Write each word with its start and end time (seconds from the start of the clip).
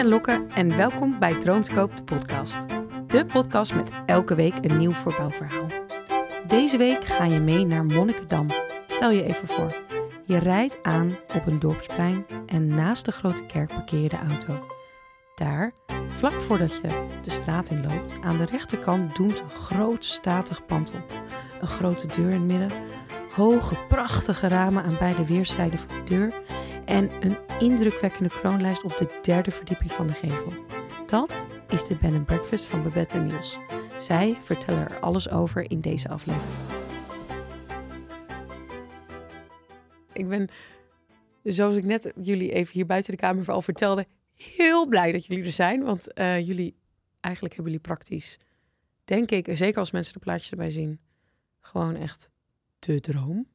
ben 0.00 0.08
Lokke 0.08 0.46
en 0.54 0.76
welkom 0.76 1.18
bij 1.18 1.38
Droom 1.38 1.62
te 1.62 1.72
Koop, 1.72 1.96
de 1.96 2.02
podcast. 2.02 2.58
De 3.06 3.26
podcast 3.26 3.74
met 3.74 3.92
elke 4.06 4.34
week 4.34 4.54
een 4.60 4.78
nieuw 4.78 4.92
voorbouwverhaal. 4.92 5.66
Deze 6.46 6.76
week 6.76 7.04
ga 7.04 7.24
je 7.24 7.40
mee 7.40 7.66
naar 7.66 7.84
Monnikendam. 7.84 8.46
Stel 8.86 9.10
je 9.10 9.24
even 9.24 9.48
voor. 9.48 9.74
Je 10.24 10.38
rijdt 10.38 10.82
aan 10.82 11.18
op 11.34 11.46
een 11.46 11.58
dorpsplein 11.58 12.26
en 12.46 12.66
naast 12.66 13.04
de 13.04 13.12
grote 13.12 13.46
kerk 13.46 13.68
parkeer 13.68 14.00
je 14.00 14.08
de 14.08 14.16
auto. 14.16 14.66
Daar, 15.34 15.72
vlak 16.08 16.40
voordat 16.40 16.76
je 16.82 17.06
de 17.22 17.30
straat 17.30 17.70
inloopt, 17.70 18.14
aan 18.22 18.38
de 18.38 18.44
rechterkant 18.44 19.16
doemt 19.16 19.40
een 19.40 19.50
groot 19.50 20.04
statig 20.04 20.66
pand 20.66 20.90
op. 20.90 21.12
Een 21.60 21.68
grote 21.68 22.06
deur 22.06 22.30
in 22.30 22.32
het 22.32 22.42
midden, 22.42 22.72
hoge 23.32 23.76
prachtige 23.88 24.48
ramen 24.48 24.82
aan 24.82 24.96
beide 24.98 25.24
weerszijden 25.24 25.78
van 25.78 25.88
de 25.88 26.02
deur 26.04 26.32
en 26.90 27.10
een 27.20 27.36
indrukwekkende 27.58 28.28
kroonlijst 28.28 28.84
op 28.84 28.96
de 28.96 29.18
derde 29.22 29.50
verdieping 29.50 29.92
van 29.92 30.06
de 30.06 30.12
gevel. 30.12 30.52
Dat 31.06 31.46
is 31.68 31.84
de 31.84 31.94
bed 31.94 32.12
and 32.12 32.26
breakfast 32.26 32.66
van 32.66 32.82
Babette 32.82 33.16
en 33.16 33.26
Niels. 33.26 33.58
Zij 33.98 34.38
vertellen 34.42 34.88
er 34.88 35.00
alles 35.00 35.30
over 35.30 35.70
in 35.70 35.80
deze 35.80 36.08
aflevering. 36.08 36.52
Ik 40.12 40.28
ben, 40.28 40.48
zoals 41.42 41.76
ik 41.76 41.84
net 41.84 42.12
jullie 42.20 42.52
even 42.52 42.72
hier 42.72 42.86
buiten 42.86 43.12
de 43.12 43.18
kamer 43.18 43.50
al 43.50 43.62
vertelde, 43.62 44.06
heel 44.34 44.86
blij 44.86 45.12
dat 45.12 45.26
jullie 45.26 45.44
er 45.44 45.52
zijn. 45.52 45.82
Want 45.82 46.06
uh, 46.14 46.46
jullie, 46.46 46.76
eigenlijk 47.20 47.54
hebben 47.54 47.72
jullie 47.72 47.88
praktisch, 47.88 48.38
denk 49.04 49.30
ik, 49.30 49.48
zeker 49.52 49.78
als 49.78 49.90
mensen 49.90 50.12
de 50.12 50.18
plaatjes 50.18 50.50
erbij 50.50 50.70
zien, 50.70 51.00
gewoon 51.60 51.96
echt 51.96 52.30
de 52.78 53.00
droom 53.00 53.46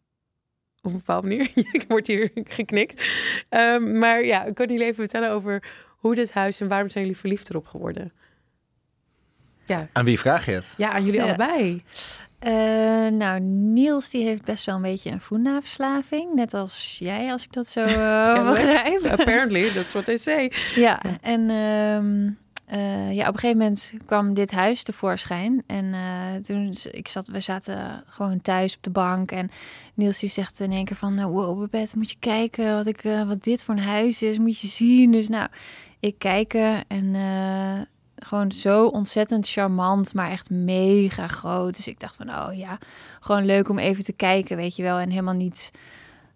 op 0.86 0.92
een 0.92 0.98
bepaalde 0.98 1.28
manier. 1.28 1.52
ik 1.72 1.86
word 1.88 2.08
hier 2.08 2.32
geknikt. 2.44 3.06
Um, 3.50 3.98
maar 3.98 4.26
ja, 4.26 4.46
kan 4.54 4.68
jullie 4.68 4.84
even 4.84 4.96
vertellen 4.96 5.32
over 5.32 5.64
hoe 5.88 6.16
dit 6.16 6.34
huis 6.34 6.62
en 6.62 6.68
waarom 6.68 6.90
zijn 6.90 7.04
jullie 7.04 7.20
verliefd 7.20 7.50
erop 7.50 7.68
geworden? 7.68 8.14
Ja. 9.66 9.88
Aan 9.94 10.06
wie 10.06 10.20
vraag 10.20 10.46
je 10.46 10.52
het? 10.52 10.70
Ja, 10.78 10.92
aan 10.92 11.06
jullie 11.06 11.22
allebei. 11.22 11.84
Uh, 12.48 12.52
nou, 13.08 13.40
Niels 13.40 14.10
die 14.10 14.26
heeft 14.26 14.44
best 14.44 14.66
wel 14.66 14.76
een 14.76 14.82
beetje 14.82 15.12
een 15.12 15.22
Funda-verslaving. 15.22 16.34
Net 16.34 16.54
als 16.54 16.96
jij, 17.00 17.32
als 17.32 17.44
ik 17.44 17.54
dat 17.54 17.68
zo 17.68 17.84
uh, 17.86 18.50
begrijp. 18.50 19.06
Apparently, 19.06 19.72
that's 19.72 19.92
what 19.92 20.06
they 20.06 20.18
say. 20.18 20.52
Ja, 20.76 21.02
en... 21.22 21.50
Um, 21.50 22.38
uh, 22.74 23.14
ja, 23.14 23.28
op 23.28 23.34
een 23.34 23.40
gegeven 23.40 23.58
moment 23.58 23.94
kwam 24.06 24.34
dit 24.34 24.52
huis 24.52 24.84
tevoorschijn. 24.84 25.64
En 25.68 25.86
uh, 25.86 26.36
toen 26.36 26.76
ik 26.92 27.08
zat, 27.08 27.28
we 27.28 27.40
zaten 27.40 28.04
gewoon 28.08 28.42
thuis 28.42 28.76
op 28.76 28.84
de 28.84 28.90
bank. 28.90 29.32
En 29.32 29.50
Niels 29.94 30.20
die 30.20 30.30
zegt 30.30 30.60
in 30.60 30.72
één 30.72 30.86
keer 30.86 30.96
van, 30.96 31.14
nou, 31.14 31.32
wow, 31.32 31.60
Babette, 31.60 31.98
moet 31.98 32.10
je 32.10 32.16
kijken 32.20 32.76
wat, 32.76 32.86
ik, 32.86 33.04
uh, 33.04 33.28
wat 33.28 33.44
dit 33.44 33.64
voor 33.64 33.76
een 33.76 33.82
huis 33.82 34.22
is. 34.22 34.38
Moet 34.38 34.60
je 34.60 34.68
zien. 34.68 35.12
Dus 35.12 35.30
nou, 35.30 35.48
ik 36.00 36.20
kijken 36.20 36.88
en 36.88 37.16
gewoon 38.16 38.52
zo 38.52 38.86
ontzettend 38.86 39.50
charmant, 39.50 40.14
maar 40.14 40.30
echt 40.30 40.50
mega 40.50 41.28
groot. 41.28 41.76
Dus 41.76 41.88
ik 41.88 42.00
dacht 42.00 42.16
van, 42.16 42.30
oh 42.30 42.58
ja, 42.58 42.78
gewoon 43.20 43.46
leuk 43.46 43.70
om 43.70 43.78
even 43.78 44.04
te 44.04 44.14
kijken, 44.14 44.58
weet 44.58 44.76
je 44.76 44.84
wel. 44.84 44.98
En 44.98 45.10
helemaal 45.10 45.34
niet 45.34 45.72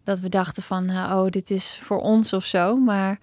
dat 0.03 0.19
we 0.19 0.29
dachten 0.29 0.63
van, 0.63 0.89
oh, 0.89 1.27
dit 1.27 1.49
is 1.49 1.79
voor 1.83 1.99
ons 1.99 2.33
of 2.33 2.45
zo. 2.45 2.77
Maar 2.77 3.19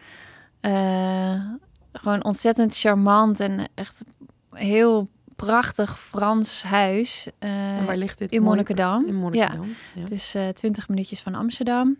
gewoon 1.98 2.24
ontzettend 2.24 2.76
charmant 2.78 3.40
en 3.40 3.68
echt 3.74 4.04
heel 4.50 5.08
prachtig 5.36 5.98
Frans 5.98 6.62
huis. 6.62 7.28
Uh, 7.40 7.84
waar 7.84 7.96
ligt 7.96 8.18
dit? 8.18 8.30
In 8.30 8.42
Monnikendam. 8.42 9.06
In 9.06 9.14
Monnikendam. 9.14 9.68
Ja. 9.94 10.00
ja. 10.00 10.04
Dus 10.04 10.34
uh, 10.34 10.48
20 10.48 10.88
minuutjes 10.88 11.20
van 11.20 11.34
Amsterdam. 11.34 11.96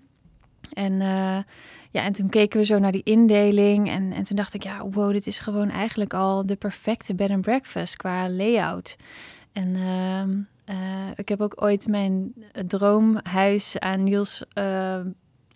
En, 0.72 0.92
uh, 0.92 1.38
ja, 1.90 2.02
en 2.02 2.12
toen 2.12 2.28
keken 2.28 2.58
we 2.58 2.64
zo 2.64 2.78
naar 2.78 2.92
die 2.92 3.02
indeling. 3.02 3.88
En, 3.90 4.12
en 4.12 4.22
toen 4.22 4.36
dacht 4.36 4.54
ik, 4.54 4.62
ja, 4.62 4.88
wow, 4.88 5.12
dit 5.12 5.26
is 5.26 5.38
gewoon 5.38 5.70
eigenlijk 5.70 6.14
al 6.14 6.46
de 6.46 6.56
perfecte 6.56 7.14
bed 7.14 7.30
and 7.30 7.40
breakfast 7.40 7.96
qua 7.96 8.30
layout. 8.30 8.96
En 9.52 9.76
uh, 9.76 11.08
ik 11.14 11.28
heb 11.28 11.40
ook 11.40 11.62
ooit 11.62 11.88
mijn 11.88 12.34
droomhuis 12.66 13.78
aan 13.78 14.02
Niels 14.02 14.44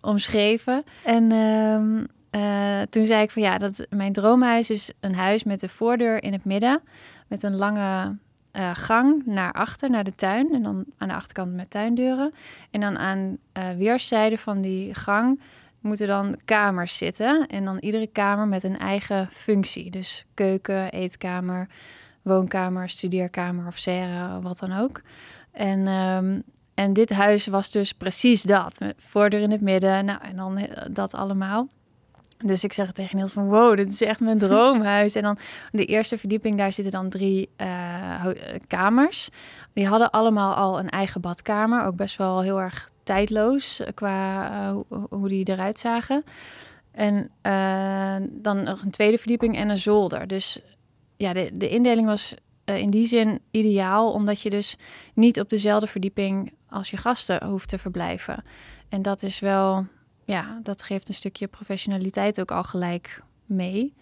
omschreven. 0.01 0.83
En 1.03 1.31
ehm, 1.31 2.03
uh, 2.35 2.81
toen 2.89 3.05
zei 3.05 3.23
ik 3.23 3.31
van 3.31 3.41
ja, 3.41 3.57
dat 3.57 3.87
mijn 3.89 4.13
droomhuis 4.13 4.69
is 4.69 4.91
een 4.99 5.15
huis 5.15 5.43
met 5.43 5.59
de 5.59 5.69
voordeur 5.69 6.23
in 6.23 6.31
het 6.31 6.45
midden. 6.45 6.81
Met 7.27 7.43
een 7.43 7.55
lange 7.55 8.17
uh, 8.53 8.69
gang 8.73 9.25
naar 9.25 9.51
achter, 9.51 9.89
naar 9.89 10.03
de 10.03 10.15
tuin. 10.15 10.53
En 10.53 10.63
dan 10.63 10.85
aan 10.97 11.07
de 11.07 11.13
achterkant 11.13 11.53
met 11.53 11.69
tuindeuren. 11.69 12.33
En 12.71 12.81
dan 12.81 12.97
aan 12.97 13.37
uh, 13.57 13.69
weerszijden 13.77 14.37
van 14.37 14.61
die 14.61 14.93
gang 14.93 15.39
moeten 15.79 16.07
dan 16.07 16.37
kamers 16.45 16.97
zitten. 16.97 17.47
En 17.47 17.65
dan 17.65 17.77
iedere 17.77 18.07
kamer 18.07 18.47
met 18.47 18.63
een 18.63 18.77
eigen 18.77 19.29
functie. 19.31 19.91
Dus 19.91 20.25
keuken, 20.33 20.91
eetkamer, 20.91 21.67
woonkamer, 22.21 22.89
studeerkamer 22.89 23.67
of 23.67 23.77
serre, 23.77 24.41
wat 24.41 24.59
dan 24.59 24.77
ook. 24.77 25.01
En, 25.51 25.87
um, 25.87 26.43
en 26.73 26.93
dit 26.93 27.09
huis 27.09 27.47
was 27.47 27.71
dus 27.71 27.93
precies 27.93 28.43
dat. 28.43 28.77
Voordeur 28.97 29.41
in 29.41 29.51
het 29.51 29.61
midden. 29.61 30.05
Nou, 30.05 30.21
en 30.21 30.35
dan 30.35 30.67
dat 30.91 31.13
allemaal. 31.13 31.67
Dus 32.43 32.63
ik 32.63 32.73
zeg 32.73 32.91
tegen 32.91 33.17
Niels 33.17 33.33
van 33.33 33.47
wow, 33.47 33.75
dit 33.75 33.89
is 33.89 34.01
echt 34.01 34.19
mijn 34.19 34.37
droomhuis. 34.37 35.15
En 35.15 35.23
dan 35.23 35.37
de 35.71 35.85
eerste 35.85 36.17
verdieping, 36.17 36.57
daar 36.57 36.71
zitten 36.71 36.93
dan 36.93 37.09
drie 37.09 37.49
uh, 37.57 38.25
kamers. 38.67 39.29
Die 39.73 39.87
hadden 39.87 40.09
allemaal 40.09 40.53
al 40.53 40.79
een 40.79 40.89
eigen 40.89 41.21
badkamer. 41.21 41.83
Ook 41.83 41.95
best 41.95 42.17
wel 42.17 42.41
heel 42.41 42.61
erg 42.61 42.89
tijdloos 43.03 43.81
qua 43.93 44.51
uh, 44.51 44.77
hoe 45.09 45.27
die 45.27 45.49
eruit 45.49 45.79
zagen. 45.79 46.23
En 46.91 47.31
dan 48.29 48.63
nog 48.63 48.81
een 48.83 48.91
tweede 48.91 49.17
verdieping 49.17 49.55
en 49.55 49.69
een 49.69 49.77
zolder. 49.77 50.27
Dus 50.27 50.59
ja, 51.17 51.33
de, 51.33 51.49
de 51.53 51.69
indeling 51.69 52.07
was 52.07 52.35
in 52.65 52.89
die 52.89 53.05
zin 53.05 53.39
ideaal, 53.51 54.11
omdat 54.11 54.41
je 54.41 54.49
dus 54.49 54.75
niet 55.13 55.39
op 55.39 55.49
dezelfde 55.49 55.87
verdieping 55.87 56.53
als 56.69 56.89
je 56.89 56.97
gasten 56.97 57.45
hoeft 57.45 57.69
te 57.69 57.77
verblijven. 57.77 58.43
En 58.89 59.01
dat 59.01 59.23
is 59.23 59.39
wel 59.39 59.85
ja, 60.31 60.59
dat 60.63 60.83
geeft 60.83 61.07
een 61.07 61.13
stukje 61.13 61.47
professionaliteit 61.47 62.39
ook 62.39 62.51
al 62.51 62.63
gelijk 62.63 63.23
mee. 63.45 63.93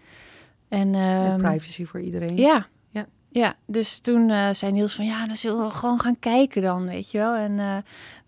En, 0.68 0.96
um, 0.96 1.38
privacy 1.38 1.86
voor 1.86 2.02
iedereen. 2.02 2.38
Ja, 2.38 2.68
ja. 2.90 3.06
ja 3.30 3.56
dus 3.66 4.00
toen 4.00 4.30
uh, 4.30 4.50
zei 4.52 4.72
Niels 4.72 4.96
van 4.96 5.06
ja, 5.06 5.26
dan 5.26 5.36
zullen 5.36 5.66
we 5.66 5.72
gewoon 5.72 6.00
gaan 6.00 6.20
kijken 6.20 6.62
dan, 6.62 6.88
weet 6.88 7.12
je 7.12 7.18
wel. 7.18 7.36
En 7.36 7.52
uh, 7.52 7.78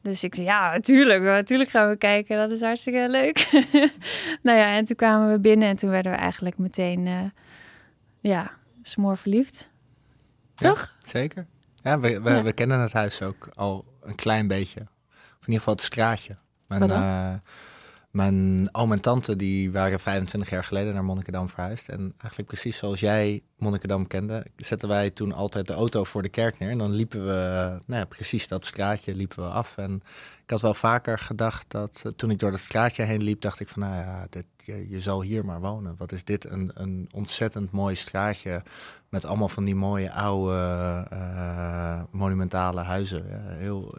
dus 0.01 0.23
ik 0.23 0.35
zei 0.35 0.47
ja, 0.47 0.71
natuurlijk, 0.71 1.23
natuurlijk 1.23 1.69
gaan 1.69 1.89
we 1.89 1.95
kijken. 1.95 2.37
Dat 2.37 2.51
is 2.51 2.61
hartstikke 2.61 3.09
leuk. 3.09 3.49
nou 4.43 4.57
ja, 4.57 4.75
en 4.75 4.85
toen 4.85 4.95
kwamen 4.95 5.31
we 5.31 5.39
binnen 5.39 5.67
en 5.67 5.75
toen 5.75 5.89
werden 5.89 6.11
we 6.11 6.17
eigenlijk 6.17 6.57
meteen, 6.57 7.05
uh, 7.05 7.19
ja, 8.19 8.51
smoor 8.81 9.17
verliefd. 9.17 9.69
Toch? 10.55 10.95
Ja, 10.99 11.07
zeker. 11.09 11.47
Ja, 11.83 11.99
we, 11.99 12.21
we, 12.21 12.29
ja. 12.29 12.43
we, 12.43 12.53
kennen 12.53 12.79
het 12.79 12.93
huis 12.93 13.21
ook 13.21 13.49
al 13.55 13.85
een 14.01 14.15
klein 14.15 14.47
beetje. 14.47 14.79
Of 15.11 15.47
in 15.47 15.53
ieder 15.53 15.59
geval 15.59 15.73
het 15.73 15.83
straatje. 15.83 16.37
Mijn 18.11 18.69
oom 18.71 18.91
en 18.91 19.01
tante 19.01 19.35
die 19.35 19.71
waren 19.71 19.99
25 19.99 20.49
jaar 20.49 20.63
geleden 20.63 20.93
naar 20.93 21.03
Monnikendam 21.03 21.49
verhuisd. 21.49 21.89
En 21.89 22.13
eigenlijk 22.17 22.47
precies 22.47 22.77
zoals 22.77 22.99
jij 22.99 23.41
Monnikendam 23.57 24.07
kende, 24.07 24.45
zetten 24.55 24.89
wij 24.89 25.09
toen 25.09 25.33
altijd 25.33 25.67
de 25.67 25.73
auto 25.73 26.03
voor 26.03 26.21
de 26.21 26.29
kerk 26.29 26.59
neer. 26.59 26.69
En 26.69 26.77
dan 26.77 26.91
liepen 26.91 27.25
we, 27.25 27.31
nou 27.85 27.99
ja, 27.99 28.05
precies 28.05 28.47
dat 28.47 28.65
straatje 28.65 29.15
liepen 29.15 29.43
we 29.43 29.49
af. 29.49 29.77
En 29.77 30.01
ik 30.43 30.49
had 30.49 30.61
wel 30.61 30.73
vaker 30.73 31.19
gedacht 31.19 31.71
dat 31.71 32.03
uh, 32.05 32.11
toen 32.11 32.29
ik 32.31 32.39
door 32.39 32.51
dat 32.51 32.59
straatje 32.59 33.03
heen 33.03 33.23
liep, 33.23 33.41
dacht 33.41 33.59
ik 33.59 33.67
van 33.67 33.81
nou 33.81 33.95
ja, 33.95 34.27
dit, 34.29 34.45
je, 34.65 34.89
je 34.89 34.99
zal 34.99 35.21
hier 35.21 35.45
maar 35.45 35.59
wonen. 35.59 35.95
Wat 35.97 36.11
is 36.11 36.23
dit 36.23 36.49
een, 36.49 36.71
een 36.73 37.09
ontzettend 37.13 37.71
mooi 37.71 37.95
straatje 37.95 38.63
met 39.09 39.25
allemaal 39.25 39.49
van 39.49 39.63
die 39.63 39.75
mooie 39.75 40.11
oude 40.11 41.07
uh, 41.13 42.01
monumentale 42.11 42.81
huizen. 42.81 43.25
Ja, 43.29 43.55
heel, 43.55 43.97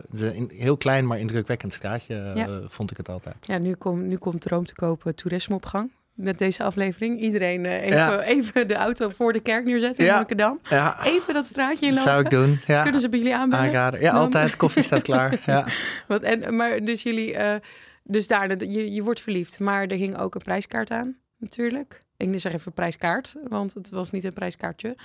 heel 0.49 0.77
klein 0.77 1.07
maar 1.07 1.19
indrukwekkend 1.19 1.73
straatje 1.73 2.33
ja. 2.35 2.49
uh, 2.49 2.57
vond 2.69 2.91
ik 2.91 2.97
het 2.97 3.09
altijd. 3.09 3.37
Ja, 3.41 3.59
nu, 3.59 3.75
kom, 3.75 4.09
nu 4.09 4.17
komt 4.17 4.41
Droom 4.41 4.67
te 4.67 4.75
kopen 4.75 5.15
toerisme 5.15 5.55
op 5.55 5.67
gang 5.67 5.91
met 6.15 6.39
deze 6.39 6.63
aflevering. 6.63 7.21
Iedereen 7.21 7.65
uh, 7.65 7.83
even, 7.83 7.99
ja. 7.99 8.21
even, 8.21 8.69
de 8.69 8.75
auto 8.75 9.09
voor 9.09 9.33
de 9.33 9.41
kerk 9.41 9.65
neerzetten 9.65 10.07
in 10.07 10.13
Amsterdam. 10.13 10.61
Ja. 10.69 11.05
Even 11.05 11.35
dat 11.35 11.45
straatje 11.45 11.87
inlopen. 11.87 12.11
zou 12.11 12.21
ik 12.21 12.31
doen. 12.31 12.61
Ja. 12.67 12.83
Kunnen 12.83 13.01
ze 13.01 13.09
bij 13.09 13.19
jullie 13.19 13.35
aanbellen? 13.35 13.65
Aanraden. 13.65 14.01
Ja, 14.01 14.13
altijd. 14.13 14.57
Koffie 14.57 14.83
staat 14.83 15.03
klaar. 15.03 15.41
Ja. 15.47 15.67
Wat, 16.07 16.23
en, 16.23 16.57
maar 16.57 16.81
dus 16.81 17.03
jullie, 17.03 17.35
uh, 17.35 17.55
dus 18.03 18.27
daar, 18.27 18.65
je, 18.65 18.93
je 18.93 19.03
wordt 19.03 19.21
verliefd. 19.21 19.61
Maar 19.61 19.87
er 19.87 19.97
hing 19.97 20.19
ook 20.19 20.35
een 20.35 20.43
prijskaart 20.43 20.91
aan, 20.91 21.17
natuurlijk. 21.37 22.03
Ik 22.17 22.41
zeg 22.41 22.53
even 22.53 22.73
prijskaart, 22.73 23.37
want 23.49 23.75
het 23.75 23.91
was 23.91 24.11
niet 24.11 24.25
een 24.25 24.33
prijskaartje. 24.33 24.97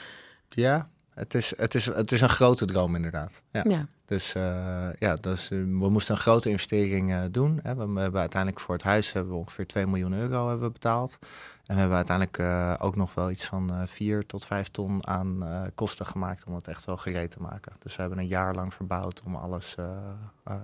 Ja, 0.49 0.89
het 1.17 1.33
is, 1.33 1.57
het 1.57 1.75
is, 1.75 1.85
het 1.85 2.11
is 2.11 2.21
een 2.21 2.29
grote 2.29 2.65
droom 2.65 2.95
inderdaad. 2.95 3.41
Ja. 3.51 3.63
ja. 3.67 3.87
Dus, 4.05 4.35
uh, 4.35 4.87
ja, 4.99 5.15
dus 5.15 5.49
uh, 5.49 5.59
we 5.59 5.89
moesten 5.89 6.15
een 6.15 6.21
grote 6.21 6.49
investering 6.49 7.11
uh, 7.11 7.21
doen. 7.31 7.59
Hè. 7.63 7.75
We, 7.75 7.93
we, 7.93 7.99
hebben 7.99 8.19
uiteindelijk 8.19 8.61
voor 8.61 8.75
het 8.75 8.83
huis 8.83 9.13
hebben 9.13 9.33
we 9.33 9.39
ongeveer 9.39 9.67
2 9.67 9.87
miljoen 9.87 10.13
euro 10.13 10.47
hebben 10.47 10.67
we 10.67 10.73
betaald. 10.73 11.17
En 11.65 11.73
we 11.73 11.79
hebben 11.79 11.97
uiteindelijk 11.97 12.39
ook 12.81 12.95
nog 12.95 13.13
wel 13.13 13.31
iets 13.31 13.45
van 13.45 13.87
4 13.87 14.25
tot 14.25 14.45
5 14.45 14.67
ton 14.67 15.07
aan 15.07 15.43
kosten 15.75 16.05
gemaakt 16.05 16.43
om 16.45 16.55
het 16.55 16.67
echt 16.67 16.85
wel 16.85 16.97
gereed 16.97 17.31
te 17.31 17.41
maken. 17.41 17.71
Dus 17.79 17.95
we 17.95 18.01
hebben 18.01 18.19
een 18.19 18.27
jaar 18.27 18.55
lang 18.55 18.73
verbouwd 18.73 19.21
om 19.25 19.35
alles, 19.35 19.75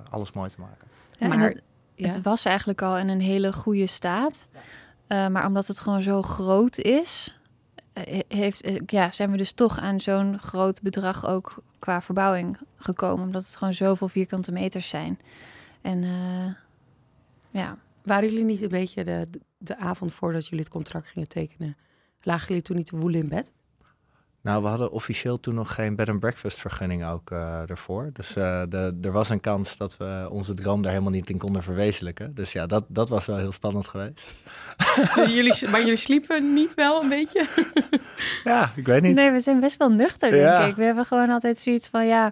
alles 0.10 0.32
mooi 0.32 0.50
te 0.50 0.60
maken. 0.60 0.88
Ja, 1.20 1.28
maar 1.28 1.40
het, 1.40 1.62
ja. 1.96 2.08
het, 2.08 2.22
was 2.22 2.46
eigenlijk 2.46 2.82
al 2.82 2.98
in 2.98 3.10
een 3.10 3.22
hele 3.22 3.54
goede 3.54 3.88
staat. 3.88 4.48
Uh, 5.08 5.28
maar 5.28 5.46
omdat 5.46 5.68
het 5.68 5.80
gewoon 5.80 6.02
zo 6.02 6.22
groot 6.22 6.78
is, 6.78 7.40
uh, 8.08 8.20
heeft, 8.28 8.68
uh, 8.68 8.82
ja, 8.86 9.12
zijn 9.12 9.32
we 9.32 9.38
dus 9.38 9.52
toch 9.52 9.80
aan 9.80 10.02
zo'n 10.02 10.40
groot 10.40 10.82
bedrag 10.82 11.28
ook 11.28 11.64
qua 11.80 12.02
verbouwing 12.02 12.58
gekomen. 12.76 13.26
Omdat 13.26 13.46
het 13.46 13.56
gewoon 13.56 13.74
zoveel 13.74 14.08
vierkante 14.08 14.52
meters 14.52 14.90
zijn. 14.90 15.20
En 15.82 16.04
ja. 17.52 17.78
Waren 18.04 18.30
jullie 18.30 18.44
niet 18.46 18.62
een 18.62 18.70
beetje 18.70 19.04
de, 19.04 19.28
de 19.58 19.78
avond 19.78 20.14
voordat 20.14 20.44
jullie 20.44 20.64
het 20.64 20.74
contract 20.74 21.08
gingen 21.08 21.28
tekenen, 21.28 21.78
lagen 22.22 22.48
jullie 22.48 22.62
toen 22.62 22.76
niet 22.76 22.86
te 22.86 22.98
woelen 22.98 23.22
in 23.22 23.28
bed? 23.28 23.52
Nou, 24.44 24.62
we 24.62 24.68
hadden 24.68 24.92
officieel 24.92 25.40
toen 25.40 25.56
nog 25.56 25.74
geen 25.74 25.96
bed 25.96 26.10
and 26.10 26.20
breakfast 26.20 26.60
vergunning 26.60 27.06
ook 27.06 27.32
uh, 27.32 27.70
ervoor. 27.70 28.10
Dus 28.14 28.36
uh, 28.36 28.62
de, 28.70 28.98
er 29.02 29.12
was 29.12 29.30
een 29.30 29.40
kans 29.40 29.78
dat 29.78 29.98
we 29.98 30.28
onze 30.32 30.54
droom 30.54 30.82
daar 30.82 30.92
helemaal 30.92 31.14
niet 31.14 31.30
in 31.30 31.38
konden 31.38 31.64
verwezenlijken. 31.64 32.36
Dus 32.36 32.52
ja, 32.52 32.66
dat, 32.66 32.86
dat 32.88 33.10
was 33.10 33.26
wel 33.26 33.38
heel 33.38 33.52
spannend 33.52 33.88
geweest. 33.88 34.30
Dus 35.16 35.34
jullie, 35.38 35.70
maar 35.70 35.80
jullie 35.80 35.96
sliepen 35.96 36.54
niet 36.54 36.74
wel 36.74 37.04
een 37.04 37.10
beetje? 37.10 37.48
ja, 38.44 38.72
ik 38.76 38.86
weet 38.86 39.02
niet. 39.02 39.16
Nee, 39.16 39.32
we 39.32 39.40
zijn 39.40 39.60
best 39.60 39.78
wel 39.78 39.90
nuchter, 39.90 40.30
denk 40.30 40.44
ja. 40.44 40.66
ik. 40.66 40.76
We 40.76 40.84
hebben 40.84 41.06
gewoon 41.06 41.30
altijd 41.30 41.58
zoiets 41.58 41.88
van, 41.88 42.08
ja, 42.08 42.32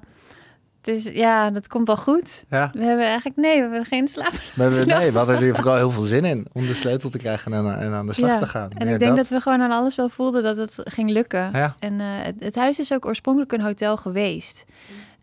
het 0.82 0.96
is, 0.96 1.10
ja, 1.14 1.52
dat 1.52 1.68
komt 1.68 1.88
wel 1.88 1.98
goed. 1.98 2.46
Ja. 2.50 2.72
We 2.74 2.84
hebben 2.84 3.06
eigenlijk, 3.06 3.38
nee, 3.38 3.56
we 3.56 3.62
hebben 3.62 3.86
geen 3.86 4.08
slaap. 4.08 4.32
We 4.32 4.64
hebben, 4.64 4.88
nee, 4.98 5.12
we 5.12 5.18
hadden 5.18 5.42
er 5.42 5.56
vooral 5.56 5.76
heel 5.76 5.92
veel 5.92 6.04
zin 6.04 6.26
in 6.26 6.48
om 6.52 6.66
de 6.66 6.74
sleutel 6.74 7.10
te 7.10 7.18
krijgen 7.18 7.54
en, 7.54 7.80
en 7.80 7.94
aan 7.94 8.08
de 8.08 8.14
slag 8.14 8.30
ja. 8.30 8.40
te 8.40 8.48
gaan. 8.48 8.72
En 8.72 8.88
ik 8.88 9.00
denk 9.00 9.16
dat. 9.16 9.28
we 9.28 9.42
gewoon 9.42 9.62
aan 9.62 9.72
alles 9.72 9.96
wel 9.96 10.10
voelden 10.10 10.44
dat 10.44 10.58
het 10.58 10.82
ging 10.84 11.10
lukken. 11.10 11.50
Ja. 11.54 11.76
En 11.80 11.94
uh, 11.94 12.06
het, 12.08 12.36
het, 12.40 12.56
huis 12.56 12.80
is 12.80 12.94
ook 12.94 13.06
oorspronkelijk 13.06 13.52
een 13.52 13.62
hotel 13.62 13.98
geweest. 13.98 14.66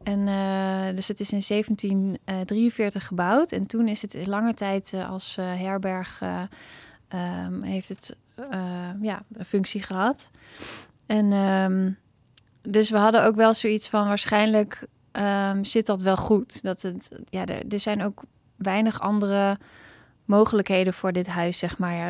En 0.03 0.27
uh, 0.27 0.95
dus 0.95 1.09
het 1.09 1.21
is 1.21 1.31
in 1.33 1.43
1743 1.47 3.07
gebouwd. 3.07 3.53
En 3.53 3.67
toen 3.67 3.89
is 3.89 4.03
het 4.03 4.27
lange 4.27 4.55
tijd 4.55 4.93
uh, 4.95 5.11
als 5.11 5.37
herberg 5.41 6.21
um, 7.15 7.63
heeft 7.63 7.89
het 7.89 8.17
ja, 9.01 9.23
een 9.33 9.45
functie 9.45 9.83
gehad. 9.83 10.31
En 11.07 11.33
um, 11.33 11.97
dus 12.63 12.91
we 12.91 12.97
hadden 12.97 13.25
ook 13.25 13.37
wel 13.37 13.55
zoiets 13.55 13.89
van 13.89 14.09
waarschijnlijk 14.09 14.87
um, 15.19 15.65
zit 15.65 15.87
dat 15.87 16.03
wel 16.03 16.17
goed. 16.17 16.63
Dat 16.63 16.83
het, 16.83 17.11
ja, 17.25 17.45
er, 17.45 17.63
er, 17.69 17.79
zijn 17.79 18.05
ook 18.05 18.23
weinig 18.57 19.01
andere 19.01 19.59
mogelijkheden 20.25 20.93
voor 20.93 21.13
dit 21.13 21.27
huis, 21.27 21.59
zeg 21.59 21.79
maar. 21.79 21.95
Ja, 21.95 22.09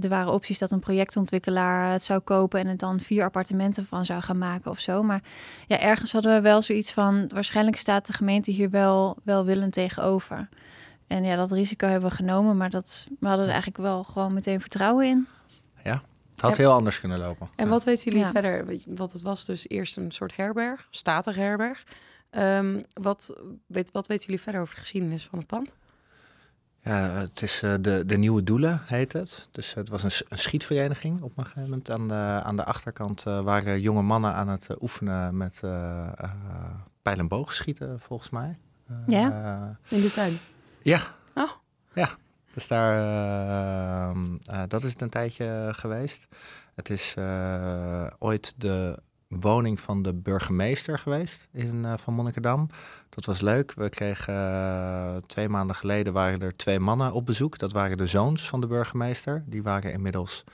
er 0.00 0.08
waren 0.08 0.32
opties 0.32 0.58
dat 0.58 0.70
een 0.70 0.80
projectontwikkelaar 0.80 1.92
het 1.92 2.02
zou 2.02 2.20
kopen 2.20 2.60
en 2.60 2.66
het 2.66 2.78
dan 2.78 3.00
vier 3.00 3.24
appartementen 3.24 3.86
van 3.86 4.04
zou 4.04 4.22
gaan 4.22 4.38
maken 4.38 4.70
of 4.70 4.80
zo. 4.80 5.02
Maar 5.02 5.22
ja, 5.66 5.78
ergens 5.78 6.12
hadden 6.12 6.34
we 6.34 6.40
wel 6.40 6.62
zoiets 6.62 6.92
van, 6.92 7.28
waarschijnlijk 7.28 7.76
staat 7.76 8.06
de 8.06 8.12
gemeente 8.12 8.50
hier 8.50 8.70
wel 8.70 9.16
welwillend 9.24 9.72
tegenover. 9.72 10.48
En 11.06 11.24
ja, 11.24 11.36
dat 11.36 11.52
risico 11.52 11.86
hebben 11.86 12.10
we 12.10 12.16
genomen, 12.16 12.56
maar 12.56 12.70
dat, 12.70 13.06
we 13.20 13.26
hadden 13.26 13.46
er 13.46 13.52
eigenlijk 13.52 13.82
wel 13.82 14.04
gewoon 14.04 14.32
meteen 14.32 14.60
vertrouwen 14.60 15.06
in. 15.06 15.26
Ja, 15.82 16.02
het 16.32 16.40
had 16.40 16.56
heel 16.56 16.72
anders 16.72 17.00
kunnen 17.00 17.18
lopen. 17.18 17.48
En 17.56 17.68
wat 17.68 17.84
weten 17.84 18.04
jullie 18.04 18.26
ja. 18.26 18.30
verder? 18.30 18.64
Want 18.86 19.12
het 19.12 19.22
was 19.22 19.44
dus 19.44 19.68
eerst 19.68 19.96
een 19.96 20.10
soort 20.10 20.36
herberg, 20.36 20.86
statige 20.90 21.40
herberg. 21.40 21.84
Um, 22.38 22.82
wat, 22.92 23.36
weet, 23.66 23.90
wat 23.90 24.06
weten 24.06 24.24
jullie 24.24 24.40
verder 24.40 24.60
over 24.60 24.74
de 24.74 24.80
geschiedenis 24.80 25.24
van 25.24 25.38
het 25.38 25.48
pand? 25.48 25.74
Ja, 26.84 27.10
het 27.10 27.42
is 27.42 27.62
uh, 27.62 27.74
de, 27.80 28.02
de 28.06 28.16
Nieuwe 28.16 28.42
Doelen, 28.42 28.80
heet 28.84 29.12
het. 29.12 29.48
Dus 29.50 29.74
het 29.74 29.88
was 29.88 30.02
een, 30.02 30.26
een 30.28 30.38
schietvereniging 30.38 31.22
op 31.22 31.38
een 31.38 31.44
gegeven 31.44 31.62
moment. 31.62 31.90
Aan 31.90 32.08
de, 32.08 32.40
aan 32.44 32.56
de 32.56 32.64
achterkant 32.64 33.24
uh, 33.26 33.40
waren 33.40 33.80
jonge 33.80 34.02
mannen 34.02 34.34
aan 34.34 34.48
het 34.48 34.68
uh, 34.70 34.76
oefenen 34.80 35.36
met 35.36 35.60
pijl- 37.02 37.18
en 37.18 37.28
boogschieten, 37.28 38.00
volgens 38.00 38.30
mij. 38.30 38.58
ja, 39.06 39.78
in 39.88 40.00
de 40.00 40.10
tuin? 40.10 40.38
Ja. 40.82 41.00
Oh. 41.34 41.50
Ja, 41.94 42.10
dus 42.54 42.68
daar, 42.68 42.98
ehm, 44.10 44.68
dat 44.68 44.84
is 44.84 44.92
het 44.92 45.00
een 45.00 45.10
tijdje 45.10 45.68
geweest. 45.72 46.28
Het 46.74 46.90
is 46.90 47.14
ooit 48.18 48.54
de 48.56 48.98
woning 49.40 49.80
van 49.80 50.02
de 50.02 50.14
burgemeester 50.14 50.98
geweest 50.98 51.48
in, 51.52 51.74
uh, 51.84 51.94
van 51.96 52.14
Monnikendam. 52.14 52.68
Dat 53.08 53.24
was 53.24 53.40
leuk. 53.40 53.74
We 53.74 53.88
kregen 53.88 54.34
uh, 54.34 55.16
twee 55.26 55.48
maanden 55.48 55.76
geleden 55.76 56.12
waren 56.12 56.40
er 56.40 56.56
twee 56.56 56.80
mannen 56.80 57.12
op 57.12 57.26
bezoek. 57.26 57.58
Dat 57.58 57.72
waren 57.72 57.96
de 57.96 58.06
zoons 58.06 58.48
van 58.48 58.60
de 58.60 58.66
burgemeester. 58.66 59.44
Die 59.46 59.62
waren 59.62 59.92
inmiddels 59.92 60.44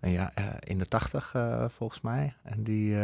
uh, 0.00 0.12
ja, 0.12 0.32
in 0.60 0.78
de 0.78 0.86
tachtig 0.86 1.34
volgens 1.68 2.00
mij. 2.00 2.34
En 2.42 2.62
die, 2.62 2.96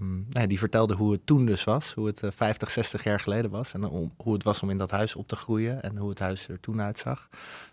um, 0.00 0.26
die 0.46 0.58
vertelde 0.58 0.94
hoe 0.94 1.12
het 1.12 1.26
toen 1.26 1.46
dus 1.46 1.64
was. 1.64 1.92
Hoe 1.92 2.06
het 2.06 2.22
50, 2.34 2.70
60 2.70 3.04
jaar 3.04 3.20
geleden 3.20 3.50
was. 3.50 3.72
En 3.72 3.84
hoe 4.16 4.32
het 4.32 4.42
was 4.42 4.62
om 4.62 4.70
in 4.70 4.78
dat 4.78 4.90
huis 4.90 5.14
op 5.14 5.28
te 5.28 5.36
groeien. 5.36 5.82
En 5.82 5.96
hoe 5.96 6.08
het 6.08 6.18
huis 6.18 6.48
er 6.48 6.60
toen 6.60 6.80
uitzag. 6.80 7.28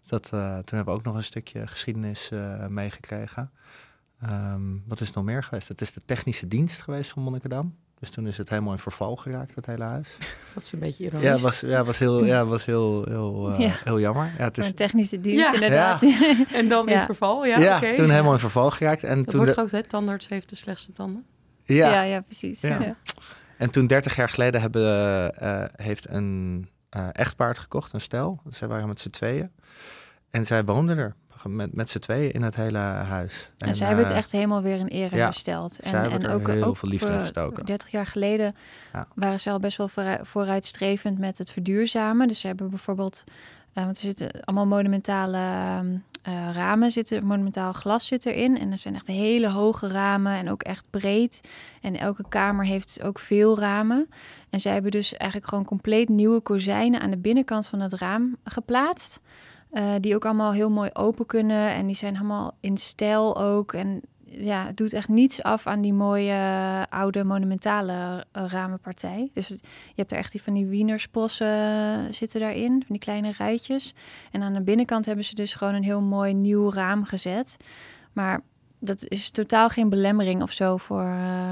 Dat, 0.06 0.30
toen 0.30 0.40
hebben 0.76 0.86
we 0.86 1.00
ook 1.00 1.04
nog 1.04 1.16
een 1.16 1.24
stukje 1.24 1.68
geschiedenis 1.68 2.32
meegekregen. 2.70 3.52
Um, 4.24 4.84
wat 4.88 5.02
is 5.02 5.12
nog 5.12 5.24
meer 5.24 5.44
geweest? 5.44 5.68
Het 5.68 5.82
is 5.82 5.94
de 5.94 6.02
technische 6.06 6.48
dienst 6.48 6.82
geweest 6.82 7.12
van 7.12 7.24
Monnikendam. 7.24 7.76
Dus 8.00 8.10
toen 8.10 8.28
is 8.28 8.38
het 8.38 8.50
helemaal 8.50 8.74
in 8.74 8.80
verval 8.80 9.16
geraakt, 9.16 9.56
het 9.56 9.66
hele 9.66 9.84
huis. 9.84 10.18
Dat 10.54 10.64
is 10.64 10.72
een 10.72 10.80
beetje 10.80 11.04
ironisch. 11.04 11.24
Ja, 11.24 11.38
was, 11.38 11.60
ja, 11.60 11.84
was 11.84 11.98
heel, 11.98 12.26
ja, 12.26 12.46
was 12.46 12.66
heel, 12.66 13.06
heel, 13.08 13.52
uh, 13.52 13.60
ja. 13.68 13.72
heel 13.84 14.00
jammer. 14.00 14.32
Ja, 14.38 14.44
het 14.44 14.58
is... 14.58 14.66
Een 14.66 14.76
technische 14.76 15.22
dienst, 15.22 15.46
ja. 15.46 15.54
inderdaad. 15.54 16.02
Ja. 16.02 16.46
en 16.60 16.68
dan 16.68 16.90
in 16.90 17.00
verval, 17.00 17.46
ja. 17.46 17.60
Ja, 17.60 17.78
okay. 17.78 17.96
toen 17.96 18.10
helemaal 18.10 18.34
in 18.34 18.40
verval 18.40 18.72
geraakt. 18.72 19.04
En 19.04 19.18
dat 19.18 19.30
toen 19.30 19.40
wordt 19.40 19.56
de... 19.56 19.62
ook, 19.62 19.72
hè? 19.72 19.84
Tandarts 19.84 20.28
heeft 20.28 20.50
de 20.50 20.56
slechtste 20.56 20.92
tanden. 20.92 21.26
Ja, 21.64 21.94
ja, 21.94 22.02
ja 22.02 22.22
precies. 22.22 22.62
Ja. 22.62 22.96
En 23.58 23.70
toen 23.70 23.88
30 23.88 24.16
jaar 24.16 24.30
geleden 24.30 24.62
hebben, 24.62 25.34
uh, 25.42 25.66
heeft 25.76 26.10
een 26.10 26.68
uh, 26.98 27.08
echtpaard 27.12 27.60
gekocht, 27.60 27.94
een 27.94 28.02
stel. 28.02 28.42
Zij 28.50 28.68
waren 28.68 28.88
met 28.88 29.00
z'n 29.00 29.10
tweeën. 29.10 29.52
En 30.32 30.46
zij 30.46 30.66
woonden 30.66 30.98
er 30.98 31.16
met, 31.46 31.74
met 31.74 31.90
z'n 31.90 32.00
tweeën 32.00 32.32
in 32.32 32.42
het 32.42 32.56
hele 32.56 32.78
huis. 32.78 33.50
En, 33.58 33.68
en 33.68 33.76
zij 33.76 33.88
hebben 33.88 34.06
het 34.06 34.14
echt 34.14 34.32
helemaal 34.32 34.62
weer 34.62 34.80
in 34.80 34.88
ere 34.88 35.16
ja, 35.16 35.24
hersteld. 35.24 35.80
En, 35.80 35.90
zij 35.90 36.10
en 36.10 36.28
ook, 36.28 36.48
heel 36.48 36.64
ook 36.64 36.78
veel 36.78 36.90
liefde 36.90 37.20
gestoken. 37.20 37.66
30 37.66 37.92
jaar 37.92 38.08
geleden 38.08 38.56
ja. 38.94 39.08
waren 39.16 39.40
ze 39.40 39.50
al 39.50 39.60
best 39.60 39.78
wel 39.78 39.90
vooruitstrevend 40.22 41.20
met 41.20 41.38
het 41.38 41.52
verduurzamen. 41.52 42.28
Dus 42.28 42.40
ze 42.40 42.48
hebben 42.48 42.70
bijvoorbeeld, 42.70 43.24
uh, 43.74 43.84
want 43.84 43.98
er 43.98 44.04
zitten 44.04 44.32
allemaal 44.44 44.68
monumentale 44.68 45.38
uh, 46.28 46.50
ramen, 46.54 46.92
zitten, 46.92 47.26
monumentaal 47.26 47.74
glas 47.74 48.08
zit 48.08 48.26
erin. 48.26 48.58
En 48.58 48.72
er 48.72 48.78
zijn 48.78 48.96
echt 48.96 49.08
hele 49.08 49.50
hoge 49.50 49.88
ramen 49.88 50.34
en 50.34 50.50
ook 50.50 50.64
echt 50.64 50.86
breed. 50.90 51.42
En 51.82 52.00
elke 52.00 52.24
kamer 52.30 52.66
heeft 52.66 53.02
ook 53.04 53.20
veel 53.20 53.60
ramen. 53.60 54.10
En 54.50 54.60
zij 54.60 54.74
hebben 54.74 54.92
dus 54.92 55.14
eigenlijk 55.14 55.50
gewoon 55.50 55.66
compleet 55.66 56.10
nieuwe 56.10 56.40
kozijnen 56.40 57.02
aan 57.02 57.12
de 57.12 57.18
binnenkant 57.18 57.68
van 57.68 57.80
het 57.80 57.94
raam 57.94 58.38
geplaatst. 58.44 59.22
Uh, 59.74 59.94
die 60.00 60.16
ook 60.16 60.26
allemaal 60.26 60.54
heel 60.54 60.70
mooi 60.70 60.90
open 60.94 61.26
kunnen. 61.26 61.70
En 61.70 61.88
die 61.88 61.96
zijn 61.96 62.18
allemaal 62.18 62.58
in 62.60 62.78
stijl 62.78 63.42
ook. 63.42 63.74
En 63.74 64.02
ja, 64.24 64.66
het 64.66 64.78
doet 64.78 64.94
echt 64.94 65.08
niets 65.08 65.44
af 65.44 65.68
aan 65.68 65.82
die 65.82 65.94
mooie 65.94 66.32
uh, 66.32 66.84
oude 66.90 67.24
monumentale 67.24 68.26
uh, 68.38 68.44
ramenpartij. 68.48 69.30
Dus 69.34 69.48
je 69.48 69.60
hebt 69.96 70.12
er 70.12 70.18
echt 70.18 70.32
die 70.32 70.42
van 70.42 70.54
die 70.54 70.66
wienerspossen 70.66 72.14
zitten 72.14 72.40
daarin. 72.40 72.72
Van 72.72 72.96
die 72.96 73.00
kleine 73.00 73.34
ruitjes. 73.38 73.96
En 74.32 74.42
aan 74.42 74.54
de 74.54 74.62
binnenkant 74.62 75.06
hebben 75.06 75.26
ze 75.26 75.36
dus 75.36 75.54
gewoon 75.54 75.74
een 75.74 75.84
heel 75.84 76.02
mooi 76.02 76.34
nieuw 76.34 76.72
raam 76.72 77.04
gezet. 77.04 77.58
Maar 78.14 78.42
dat 78.80 79.06
is 79.08 79.30
totaal 79.30 79.70
geen 79.70 79.90
belemmering 79.90 80.42
of 80.42 80.52
zo 80.52 80.78
voor... 80.78 81.04
Uh, 81.04 81.52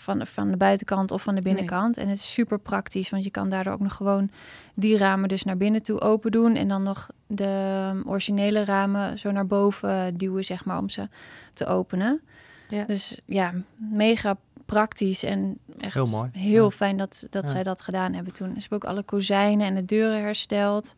van, 0.00 0.26
van 0.26 0.50
de 0.50 0.56
buitenkant 0.56 1.10
of 1.10 1.22
van 1.22 1.34
de 1.34 1.42
binnenkant. 1.42 1.96
Nee. 1.96 2.04
En 2.04 2.10
het 2.10 2.20
is 2.20 2.32
super 2.32 2.58
praktisch, 2.58 3.10
want 3.10 3.24
je 3.24 3.30
kan 3.30 3.48
daardoor 3.48 3.72
ook 3.72 3.80
nog 3.80 3.94
gewoon 3.94 4.30
die 4.74 4.96
ramen 4.96 5.28
dus 5.28 5.44
naar 5.44 5.56
binnen 5.56 5.82
toe 5.82 6.00
open 6.00 6.30
doen. 6.30 6.54
En 6.56 6.68
dan 6.68 6.82
nog 6.82 7.08
de 7.26 8.02
originele 8.06 8.64
ramen 8.64 9.18
zo 9.18 9.30
naar 9.30 9.46
boven 9.46 10.16
duwen, 10.16 10.44
zeg 10.44 10.64
maar, 10.64 10.78
om 10.78 10.88
ze 10.88 11.08
te 11.52 11.66
openen. 11.66 12.20
Ja. 12.68 12.84
Dus 12.84 13.20
ja, 13.26 13.52
mega 13.76 14.36
praktisch 14.66 15.22
en 15.22 15.58
echt 15.78 15.94
heel, 15.94 16.06
mooi. 16.06 16.30
heel 16.32 16.64
ja. 16.64 16.70
fijn 16.70 16.96
dat, 16.96 17.26
dat 17.30 17.42
Ja. 17.42 17.48
zij 17.48 17.62
dat 17.62 17.80
gedaan 17.80 18.12
hebben 18.12 18.32
toen. 18.32 18.52
Ze 18.54 18.60
hebben 18.60 18.78
ook 18.82 18.94
alle 18.94 19.02
kozijnen 19.02 19.66
en 19.66 19.74
de 19.74 19.84
deuren 19.84 20.20
hersteld. 20.22 20.94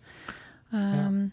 Ehm, 0.72 1.24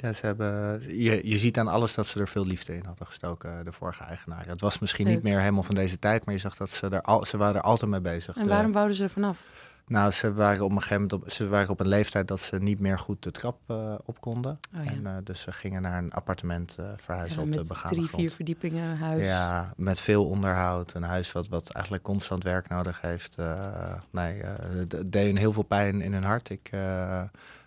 Ja, 0.00 0.12
ze 0.12 0.26
hebben, 0.26 0.80
je, 1.02 1.28
je 1.28 1.36
ziet 1.36 1.58
aan 1.58 1.68
alles 1.68 1.94
dat 1.94 2.06
ze 2.06 2.20
er 2.20 2.28
veel 2.28 2.46
liefde 2.46 2.76
in 2.76 2.84
hadden 2.84 3.06
gestoken, 3.06 3.64
de 3.64 3.72
vorige 3.72 4.02
eigenaren. 4.04 4.50
Het 4.50 4.60
was 4.60 4.78
misschien 4.78 5.06
niet 5.06 5.22
meer 5.22 5.38
helemaal 5.38 5.62
van 5.62 5.74
deze 5.74 5.98
tijd, 5.98 6.24
maar 6.24 6.34
je 6.34 6.40
zag 6.40 6.56
dat 6.56 6.70
ze 6.70 6.88
er, 6.88 7.02
al, 7.02 7.24
ze 7.24 7.36
waren 7.36 7.54
er 7.54 7.60
altijd 7.62 7.90
mee 7.90 8.00
bezig. 8.00 8.36
En 8.36 8.48
waarom 8.48 8.72
wouden 8.72 8.96
ze 8.96 9.02
er 9.02 9.10
vanaf? 9.10 9.42
nou, 9.86 10.10
ze 10.10 10.32
waren 10.34 10.64
op 10.64 10.70
een 10.70 10.76
gegeven 10.76 11.02
moment 11.02 11.12
op, 11.12 11.30
ze 11.30 11.48
waren 11.48 11.68
op 11.68 11.80
een 11.80 11.88
leeftijd 11.88 12.28
dat 12.28 12.40
ze 12.40 12.58
niet 12.58 12.80
meer 12.80 12.98
goed 12.98 13.22
de 13.22 13.30
trap 13.30 13.58
eh, 13.66 13.94
op 14.04 14.20
konden. 14.20 14.58
Oh, 14.76 14.84
ja. 14.84 14.90
en, 14.90 15.06
eh, 15.06 15.12
dus 15.24 15.40
ze 15.40 15.52
gingen 15.52 15.82
naar 15.82 15.98
een 15.98 16.12
appartement 16.12 16.76
eh, 16.78 16.84
verhuizen 16.96 17.40
Ja, 17.40 17.46
op 17.46 17.52
de 17.52 17.58
met 17.58 17.68
begane 17.68 17.94
drie, 17.94 18.06
grond. 18.06 18.22
vier 18.22 18.30
verdiepingen 18.30 18.96
huis. 18.96 19.22
Ja, 19.22 19.72
met 19.76 20.00
veel 20.00 20.26
onderhoud. 20.26 20.94
Een 20.94 21.02
huis 21.02 21.32
wat, 21.32 21.48
wat 21.48 21.70
eigenlijk 21.72 22.04
constant 22.04 22.42
werk 22.42 22.68
nodig 22.68 23.00
heeft. 23.00 23.34
Eh, 23.36 23.92
nee, 24.10 24.40
eh, 24.42 24.54
het 24.88 25.12
deed 25.12 25.26
hun 25.26 25.36
heel 25.36 25.52
veel 25.52 25.62
pijn 25.62 26.00
in 26.00 26.12
hun 26.12 26.24
hart. 26.24 26.50
Ik 26.50 26.68
eh, 26.70 27.22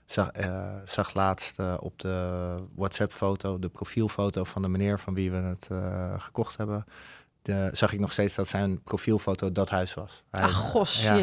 zag, 0.06 0.30
eh, 0.32 0.66
zag 0.86 1.14
laatst 1.14 1.60
eh, 1.60 1.74
op 1.80 2.00
de 2.00 2.56
WhatsApp-foto, 2.76 3.60
de 3.60 3.70
profielfoto 3.70 4.44
van 4.44 4.62
de 4.62 4.68
meneer 4.68 5.00
van 5.00 5.14
wie 5.14 5.32
we 5.32 5.38
het 5.38 5.68
eh, 5.72 6.14
gekocht 6.22 6.58
hebben. 6.58 6.86
de, 7.42 7.70
zag 7.74 7.94
ik 7.94 8.00
nog 8.00 8.12
steeds 8.12 8.36
dat 8.36 8.48
zijn 8.48 8.82
profielfoto 8.84 9.52
dat 9.52 9.70
huis 9.70 9.94
was. 9.94 10.24
Hij, 10.32 10.42
Ach, 10.44 10.54
gos. 10.56 11.04
ja. 11.04 11.16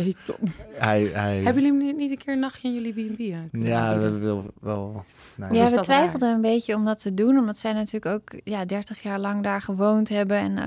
hij, 0.72 1.02
hij, 1.04 1.34
Hebben 1.42 1.62
jullie 1.62 1.86
hem 1.86 1.96
niet 1.96 2.10
een 2.10 2.18
keer 2.18 2.32
een 2.32 2.38
nachtje 2.40 2.68
in 2.68 2.74
jullie 2.74 2.92
B&B 2.92 3.34
aan? 3.34 3.48
ja, 3.62 3.98
we 3.98 4.10
wel, 4.18 4.44
wel 4.60 5.04
nou, 5.36 5.54
Ja, 5.54 5.70
we 5.70 5.80
twijfelden 5.80 6.28
een 6.34 6.40
beetje 6.40 6.74
om 6.74 6.84
dat 6.84 7.00
te 7.02 7.14
doen, 7.14 7.38
omdat 7.38 7.58
zij 7.58 7.72
natuurlijk 7.72 8.06
ook 8.06 8.40
ja, 8.44 8.64
30 8.64 9.02
jaar 9.02 9.18
lang 9.18 9.42
daar 9.42 9.62
gewoond 9.62 10.08
hebben 10.08 10.36
en 10.36 10.58
eh, 10.58 10.66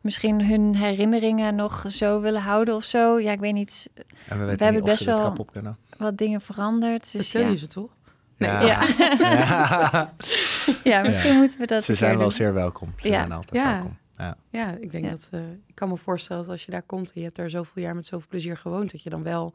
misschien 0.00 0.44
hun 0.46 0.76
herinneringen 0.76 1.54
nog 1.54 1.84
zo 1.88 2.20
willen 2.20 2.42
houden 2.42 2.74
of 2.74 2.84
zo. 2.84 3.18
Ja, 3.20 3.32
ik 3.32 3.40
weet 3.40 3.54
niet 3.54 3.90
en 4.28 4.38
we 4.38 4.44
weten 4.44 4.64
hebben 4.64 4.82
niet 4.82 4.92
of 4.92 4.98
ze 4.98 5.04
best 5.04 5.16
de 5.16 5.22
wel- 5.22 5.30
trap 5.30 5.38
op 5.38 5.52
kunnen. 5.52 5.76
Wat 5.98 6.16
dingen 6.18 6.40
veranderd. 6.40 7.12
Dus 7.12 7.28
Vertel 7.28 7.46
ja. 7.46 7.52
je 7.52 7.58
ze 7.58 7.66
toch? 7.66 7.90
Ja. 8.36 8.60
Ja. 8.60 8.86
Ja. 9.18 10.14
ja, 10.92 11.02
misschien 11.02 11.36
moeten 11.36 11.58
we 11.58 11.66
dat 11.66 11.84
Ze 11.84 11.94
zijn 11.94 12.16
wel 12.16 12.20
doen. 12.28 12.32
zeer 12.36 12.54
welkom. 12.54 12.92
Ze 12.96 13.08
Ja. 13.08 13.14
zijn 13.18 13.32
altijd 13.32 13.64
Ja. 13.64 13.72
welkom. 13.72 13.98
Ja. 14.12 14.36
Ja, 14.50 14.76
ik 14.80 14.92
denk 14.92 15.04
Ja. 15.04 15.10
dat... 15.10 15.28
eh, 15.30 15.40
ik 15.66 15.74
kan 15.74 15.88
me 15.88 15.96
voorstellen 15.96 16.42
dat 16.42 16.50
als 16.50 16.64
je 16.64 16.70
daar 16.70 16.82
komt 16.82 17.06
en 17.12 17.12
je 17.14 17.22
hebt 17.24 17.36
daar 17.36 17.50
zoveel 17.50 17.82
jaar 17.82 17.94
met 17.94 18.06
zoveel 18.06 18.28
plezier 18.28 18.56
gewoond, 18.56 18.90
dat 18.92 19.02
je 19.02 19.10
dan 19.10 19.22
wel... 19.22 19.54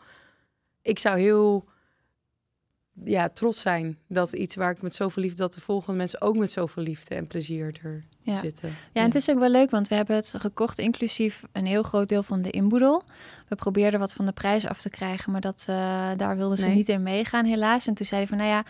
Ik 0.81 0.99
zou 0.99 1.19
heel 1.19 1.65
ja, 3.03 3.29
trots 3.29 3.61
zijn 3.61 3.97
dat 4.07 4.33
iets 4.33 4.55
waar 4.55 4.71
ik 4.71 4.81
met 4.81 4.95
zoveel 4.95 5.23
liefde, 5.23 5.37
dat 5.37 5.53
de 5.53 5.61
volgende 5.61 5.97
mensen 5.97 6.21
ook 6.21 6.37
met 6.37 6.51
zoveel 6.51 6.83
liefde 6.83 7.15
en 7.15 7.27
plezier 7.27 7.79
er 7.83 8.03
Ja. 8.21 8.39
zitten. 8.39 8.69
Ja, 8.69 9.01
en 9.01 9.05
het 9.05 9.15
is 9.15 9.29
ook 9.29 9.39
wel 9.39 9.49
leuk, 9.49 9.69
want 9.69 9.87
we 9.87 9.95
hebben 9.95 10.15
het 10.15 10.33
gekocht 10.37 10.77
inclusief 10.79 11.43
een 11.51 11.65
heel 11.65 11.83
groot 11.83 12.09
deel 12.09 12.23
van 12.23 12.41
de 12.41 12.49
inboedel. 12.51 13.03
We 13.47 13.55
probeerden 13.55 13.99
wat 13.99 14.13
van 14.13 14.25
de 14.25 14.31
prijs 14.31 14.67
af 14.67 14.81
te 14.81 14.89
krijgen, 14.89 15.31
maar 15.31 15.41
dat, 15.41 15.65
eh, 15.69 16.09
daar 16.17 16.37
wilden 16.37 16.57
ze 16.57 16.65
Nee. 16.65 16.75
niet 16.75 16.89
in 16.89 17.03
meegaan 17.03 17.45
helaas. 17.45 17.87
En 17.87 17.93
toen 17.93 18.05
zeiden 18.05 18.29
van, 18.29 18.37
nou 18.37 18.49
ja, 18.49 18.63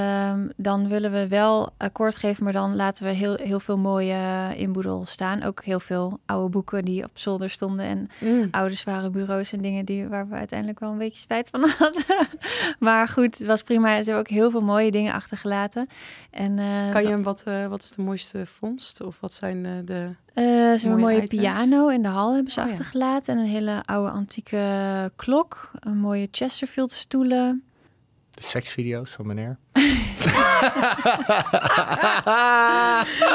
ehm, 0.00 0.48
dan 0.56 0.88
willen 0.88 1.12
we 1.12 1.28
wel 1.28 1.70
akkoord 1.76 2.16
geven, 2.16 2.44
maar 2.44 2.52
dan 2.52 2.76
laten 2.76 3.04
we 3.04 3.10
heel, 3.12 3.34
heel 3.34 3.60
veel 3.60 3.78
mooie 3.78 4.16
inboedel 4.56 5.04
staan. 5.04 5.42
Ook 5.42 5.64
heel 5.64 5.80
veel 5.80 6.18
oude 6.26 6.48
boeken 6.48 6.84
die 6.84 7.04
op 7.04 7.10
zolder 7.12 7.50
stonden 7.50 7.84
en 7.86 8.08
Mm. 8.20 8.48
oude 8.50 8.74
zware 8.74 9.10
bureaus 9.10 9.52
en 9.52 9.60
dingen 9.60 9.84
die, 9.84 10.08
waar 10.08 10.28
we 10.28 10.34
uiteindelijk 10.34 10.78
wel 10.80 10.90
een 10.90 10.98
beetje 10.98 11.20
spijt 11.20 11.48
van 11.50 11.68
hadden. 11.78 12.02
maar 12.78 13.08
goed, 13.08 13.38
het 13.38 13.46
was 13.46 13.62
prima. 13.62 13.88
Ze 13.88 13.94
hebben 13.94 14.18
ook 14.18 14.28
heel 14.28 14.50
veel 14.50 14.60
mooie 14.62 14.90
dingen 14.90 15.12
achtergelaten. 15.12 15.86
En, 16.30 16.58
eh, 16.58 16.90
Kan 16.90 17.02
je 17.02 17.08
hem 17.08 17.22
wat, 17.22 17.42
eh, 17.46 17.66
wat 17.66 17.82
is 17.82 17.90
de 17.90 18.02
mooiste 18.02 18.46
vondst? 18.46 19.00
Of 19.00 19.20
wat 19.20 19.32
zijn 19.32 19.66
eh, 19.66 19.72
de... 19.84 20.10
Eh, 20.34 20.44
ze 20.44 20.50
hebben 20.52 20.90
een 20.90 20.98
Mooie 20.98 21.22
items. 21.22 21.42
piano 21.42 21.88
in 21.88 22.02
de 22.02 22.08
hal 22.08 22.34
hebben 22.34 22.52
ze 22.52 22.58
Oh 22.60 22.64
ja. 22.66 22.70
achtergelaten. 22.70 23.34
En 23.34 23.40
een 23.40 23.48
hele 23.48 23.82
oude 23.84 24.10
antieke 24.10 25.12
klok. 25.16 25.70
Een 25.80 25.98
mooie 25.98 26.28
Chesterfield 26.30 26.92
stoelen. 26.92 27.62
De 28.36 28.42
seksvideo's 28.42 29.10
van 29.10 29.26
meneer. 29.26 29.58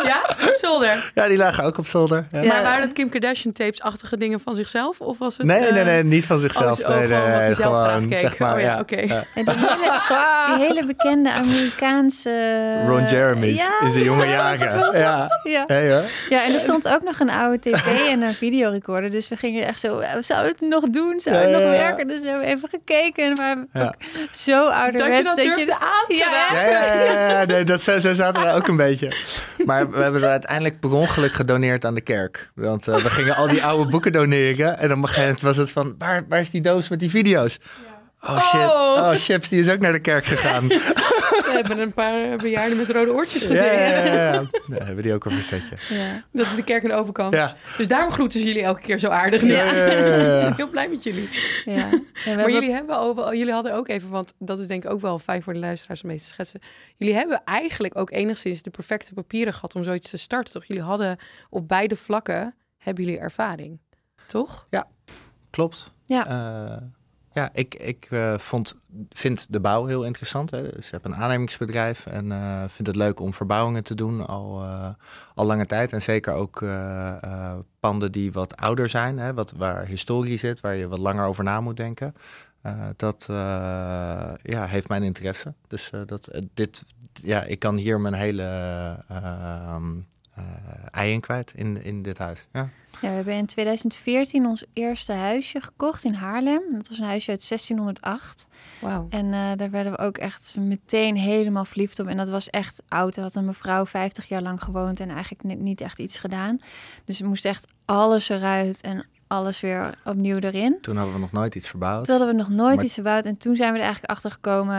Ja, 0.03 0.21
op 0.29 0.53
zolder. 0.55 1.11
Ja, 1.13 1.27
die 1.27 1.37
lagen 1.37 1.63
ook 1.63 1.77
op 1.77 1.87
zolder. 1.87 2.25
Ja. 2.31 2.41
Ja. 2.41 2.47
Maar 2.47 2.63
waren 2.63 2.81
dat 2.81 2.93
Kim 2.93 3.09
Kardashian 3.09 3.53
tapes-achtige 3.53 4.17
dingen 4.17 4.39
van 4.39 4.55
zichzelf? 4.55 4.99
Of 4.99 5.17
was 5.17 5.37
het... 5.37 5.45
Nee, 5.47 5.65
eh, 5.65 5.73
nee, 5.73 5.83
nee, 5.83 6.03
niet 6.03 6.25
van 6.25 6.39
zichzelf. 6.39 6.79
oh, 6.79 6.87
nee, 6.87 7.07
gewoon 7.07 8.07
nee, 8.07 8.17
zeg 8.17 8.37
maar, 8.37 8.53
Oh 8.55 8.59
ja, 8.61 8.65
ja. 8.73 8.79
oké. 8.79 8.99
Ja. 8.99 9.23
Die 9.35 9.43
hele, 9.45 9.99
die 10.55 10.65
hele 10.65 10.85
bekende 10.85 11.31
Amerikaanse... 11.31 12.29
Ron 12.87 13.05
Jeremy 13.07 13.47
Ja, 13.47 13.69
in 13.83 13.91
zijn 13.91 14.03
jonge 14.03 14.25
ja, 14.27 14.55
jaren. 14.55 14.99
Ja, 14.99 15.29
Ja. 15.43 16.01
ja, 16.29 16.43
en 16.43 16.53
er 16.53 16.59
stond 16.59 16.87
ook 16.87 17.01
nog 17.01 17.19
een 17.19 17.29
oude 17.29 17.59
tv 17.59 18.07
en 18.09 18.21
een 18.21 18.33
videorecorder. 18.33 19.09
Dus 19.09 19.27
we 19.27 19.35
gingen 19.35 19.65
echt 19.67 19.79
zo, 19.79 19.97
we 19.97 20.17
zouden 20.19 20.51
het 20.51 20.61
nog 20.61 20.89
doen? 20.89 21.19
Zou 21.19 21.35
het 21.35 21.49
Ja, 21.49 21.57
nog 21.57 21.69
werken? 21.69 22.07
Dus 22.07 22.21
we 22.21 22.27
hebben 22.27 22.47
even 22.47 22.69
gekeken. 22.69 23.31
Ook 23.73 23.95
zo 24.31 24.67
ouderwets. 24.67 25.23
Dat 25.23 25.43
je 25.43 25.43
dat 25.47 25.55
durfde 25.55 25.73
aan 25.73 26.05
te 26.07 26.15
Ja. 26.15 26.29
Ja, 27.03 27.45
nee, 27.45 27.63
dat, 27.63 27.81
zo, 27.81 27.99
zaten 27.99 28.41
we 28.41 28.51
ook 28.51 28.67
een 28.67 28.75
beetje. 28.75 29.11
Maar 29.65 29.89
we 29.89 29.97
hebben 29.97 30.21
het 30.21 30.29
uiteindelijk 30.29 30.79
per 30.79 30.91
ongeluk 30.91 31.33
gedoneerd 31.33 31.85
aan 31.85 31.95
de 31.95 32.01
kerk. 32.01 32.51
Want 32.55 32.87
eh, 32.87 32.95
we 32.95 33.09
gingen 33.09 33.35
al 33.35 33.47
die 33.47 33.63
oude 33.63 33.89
boeken 33.89 34.11
doneren. 34.11 34.79
En 34.79 34.89
moment 34.99 35.41
was 35.41 35.57
het 35.57 35.71
van, 35.71 35.95
waar, 35.97 36.25
waar 36.29 36.41
is 36.41 36.49
die 36.49 36.61
doos 36.61 36.89
met 36.89 36.99
die 36.99 37.09
video's? 37.09 37.59
Oh 38.23 38.41
shit, 38.41 38.59
Oh. 38.61 38.95
oh 38.97 39.11
chips, 39.15 39.49
die 39.49 39.59
is 39.59 39.69
ook 39.69 39.79
naar 39.79 39.91
de 39.91 39.99
kerk 39.99 40.25
gegaan. 40.25 40.67
We 41.51 41.51
hebben 41.67 41.79
een 41.79 41.93
paar 41.93 42.37
bejaarden 42.37 42.77
met 42.77 42.89
rode 42.89 43.13
oortjes 43.13 43.41
Ja, 43.43 43.47
gezeten. 43.47 43.77
ja, 43.79 44.03
ja, 44.13 44.33
ja. 44.33 44.49
Ja, 44.67 44.85
hebben 44.85 45.03
die 45.03 45.13
ook 45.13 45.25
op 45.25 45.31
een 45.31 45.43
setje. 45.43 45.75
Ja. 45.89 46.23
Dat 46.31 46.45
is 46.45 46.55
de 46.55 46.63
kerk 46.63 46.83
aan 46.83 46.89
de 46.89 46.95
overkant. 46.95 47.33
Ja. 47.33 47.55
Dus 47.77 47.87
daarom 47.87 48.11
groeten 48.11 48.39
ze 48.39 48.45
jullie 48.45 48.61
elke 48.63 48.81
keer 48.81 48.99
zo 48.99 49.07
aardig. 49.07 49.41
Ja, 49.41 49.47
ja, 49.47 49.73
ja, 49.73 49.85
ja, 49.85 50.15
ja. 50.15 50.39
Zijn 50.39 50.53
heel 50.55 50.69
blij 50.69 50.89
met 50.89 51.03
jullie. 51.03 51.29
Ja. 51.65 51.73
Maar 51.75 51.99
hebben- 52.23 52.53
jullie, 52.53 52.71
hebben 52.71 52.97
over, 52.99 53.35
jullie 53.35 53.53
hadden 53.53 53.73
ook 53.73 53.87
even, 53.87 54.09
want 54.09 54.33
dat 54.39 54.59
is 54.59 54.67
denk 54.67 54.83
ik 54.83 54.91
ook 54.91 55.01
wel 55.01 55.19
fijn 55.19 55.43
voor 55.43 55.53
de 55.53 55.59
luisteraars 55.59 56.01
om 56.01 56.07
mee 56.07 56.17
te 56.17 56.25
schetsen. 56.25 56.59
Jullie 56.97 57.15
hebben 57.15 57.41
eigenlijk 57.45 57.97
ook 57.97 58.11
enigszins 58.11 58.61
de 58.61 58.69
perfecte 58.69 59.13
papieren 59.13 59.53
gehad 59.53 59.75
om 59.75 59.83
zoiets 59.83 60.09
te 60.09 60.17
starten. 60.17 60.53
Toch? 60.53 60.65
Jullie 60.65 60.83
hadden 60.83 61.17
op 61.49 61.67
beide 61.67 61.95
vlakken, 61.95 62.55
hebben 62.77 63.03
jullie 63.03 63.19
ervaring. 63.19 63.79
Toch? 64.27 64.67
Klopt. 65.49 65.93
Ja. 66.05 66.27
Eh, 66.27 66.77
ja, 67.33 67.49
ik, 67.53 67.75
ik 67.75 68.07
eh, 68.09 68.37
vond, 68.37 68.75
vind 69.09 69.51
de 69.51 69.59
bouw 69.59 69.85
heel 69.85 70.03
interessant. 70.03 70.51
Hè. 70.51 70.61
Dus 70.61 70.85
ik 70.85 70.91
heb 70.91 71.05
een 71.05 71.15
aannemingsbedrijf 71.15 72.05
en 72.05 72.31
eh, 72.31 72.63
vind 72.67 72.87
het 72.87 72.95
leuk 72.95 73.19
om 73.19 73.33
verbouwingen 73.33 73.83
te 73.83 73.95
doen 73.95 74.27
al, 74.27 74.61
eh, 74.61 74.89
al 75.35 75.45
lange 75.45 75.65
tijd. 75.65 75.93
En 75.93 76.01
zeker 76.01 76.33
ook 76.33 76.65
panden 77.79 78.11
die 78.11 78.31
wat 78.31 78.57
ouder 78.57 78.89
zijn, 78.89 79.17
hè, 79.17 79.33
wat, 79.33 79.53
waar 79.57 79.85
historie 79.85 80.37
zit, 80.37 80.59
waar 80.59 80.75
je 80.75 80.87
wat 80.87 80.99
langer 80.99 81.25
over 81.25 81.43
na 81.43 81.61
moet 81.61 81.77
denken. 81.77 82.15
Dat 82.95 83.25
ja, 84.41 84.65
heeft 84.65 84.87
mijn 84.87 85.03
interesse. 85.03 85.53
Dus 85.67 85.91
dat, 86.05 86.29
dit, 86.53 86.83
ja, 87.13 87.43
ik 87.43 87.59
kan 87.59 87.77
hier 87.77 87.99
mijn 87.99 88.13
hele 88.13 88.43
eh, 90.41 91.01
ei 91.01 91.11
in 91.13 91.19
kwijt 91.19 91.51
in, 91.55 91.83
in 91.83 92.01
dit 92.01 92.17
huis. 92.17 92.47
Ja. 92.53 92.69
Ja, 93.01 93.07
we 93.09 93.15
hebben 93.15 93.33
in 93.33 93.45
2014 93.45 94.45
ons 94.45 94.65
eerste 94.73 95.11
huisje 95.13 95.61
gekocht 95.61 96.03
in 96.03 96.13
Haarlem. 96.13 96.61
Dat 96.71 96.89
was 96.89 96.97
een 96.97 97.03
huisje 97.05 97.29
uit 97.31 97.47
1608. 97.49 98.47
Wauw. 98.79 99.07
En 99.09 99.33
eh, 99.33 99.51
daar 99.55 99.69
werden 99.71 99.91
we 99.91 99.97
ook 99.97 100.17
echt 100.17 100.55
meteen 100.59 101.15
helemaal 101.17 101.65
verliefd 101.65 101.99
op. 101.99 102.07
En 102.07 102.17
dat 102.17 102.29
was 102.29 102.49
echt 102.49 102.81
oud. 102.87 103.15
Er 103.17 103.21
had 103.23 103.35
een 103.35 103.45
mevrouw 103.45 103.85
50 103.85 104.27
jaar 104.27 104.41
lang 104.41 104.63
gewoond 104.63 104.99
en 104.99 105.09
eigenlijk 105.09 105.43
ni- 105.43 105.55
niet 105.55 105.81
echt 105.81 105.99
iets 105.99 106.19
gedaan. 106.19 106.59
Dus 107.05 107.19
we 107.19 107.27
moesten 107.27 107.49
echt 107.49 107.67
alles 107.85 108.29
eruit 108.29 108.81
en 108.81 109.05
alles 109.27 109.61
weer 109.61 109.97
opnieuw 110.05 110.39
erin. 110.39 110.77
Toen 110.81 110.95
hadden 110.95 111.13
we 111.13 111.19
nog 111.19 111.31
nooit 111.31 111.55
iets 111.55 111.69
verbouwd. 111.69 112.05
Toen 112.05 112.17
hadden 112.17 112.35
we 112.35 112.41
nog 112.41 112.49
nooit 112.49 112.75
Maar- 112.75 112.85
iets 112.85 112.93
gebouwd. 112.93 113.25
En 113.25 113.37
toen 113.37 113.55
zijn 113.55 113.71
we 113.71 113.77
er 113.77 113.83
eigenlijk 113.83 114.13
achter 114.13 114.31
gekomen 114.31 114.75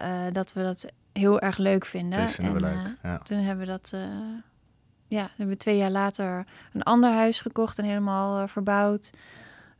eh, 0.00 0.10
dat 0.32 0.52
we 0.52 0.62
dat 0.62 0.86
heel 1.12 1.40
erg 1.40 1.56
leuk 1.58 1.84
vinden. 1.86 2.18
Dat 2.20 2.30
vinden 2.30 2.54
we 2.60 2.66
En, 2.66 2.74
leuk. 2.82 2.94
ja. 3.02 3.18
toen 3.18 3.38
hebben 3.38 3.66
we 3.66 3.70
dat, 3.72 3.90
eh, 3.94 4.00
ja, 5.10 5.20
hebben 5.28 5.48
we 5.48 5.56
twee 5.56 5.76
jaar 5.76 5.90
later 5.90 6.46
een 6.72 6.82
ander 6.82 7.12
huis 7.12 7.40
gekocht 7.40 7.78
en 7.78 7.84
helemaal 7.84 8.42
eh, 8.42 8.48
verbouwd. 8.48 9.10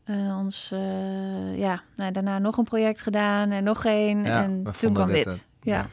Eh, 0.05 0.39
ons, 0.39 0.71
eh, 0.73 1.59
ja, 1.59 1.83
nou, 1.97 2.13
daarna 2.13 2.39
nog 2.39 2.57
een 2.57 2.65
project 2.65 3.01
gedaan 3.01 3.51
en 3.51 3.65
nog 3.65 3.85
één. 3.85 4.25
Ja, 4.25 4.43
en 4.43 4.65
toen 4.79 4.93
kwam 4.95 5.07
dit, 5.07 5.25
dit. 5.25 5.47
ja. 5.63 5.75
ja. 5.77 5.87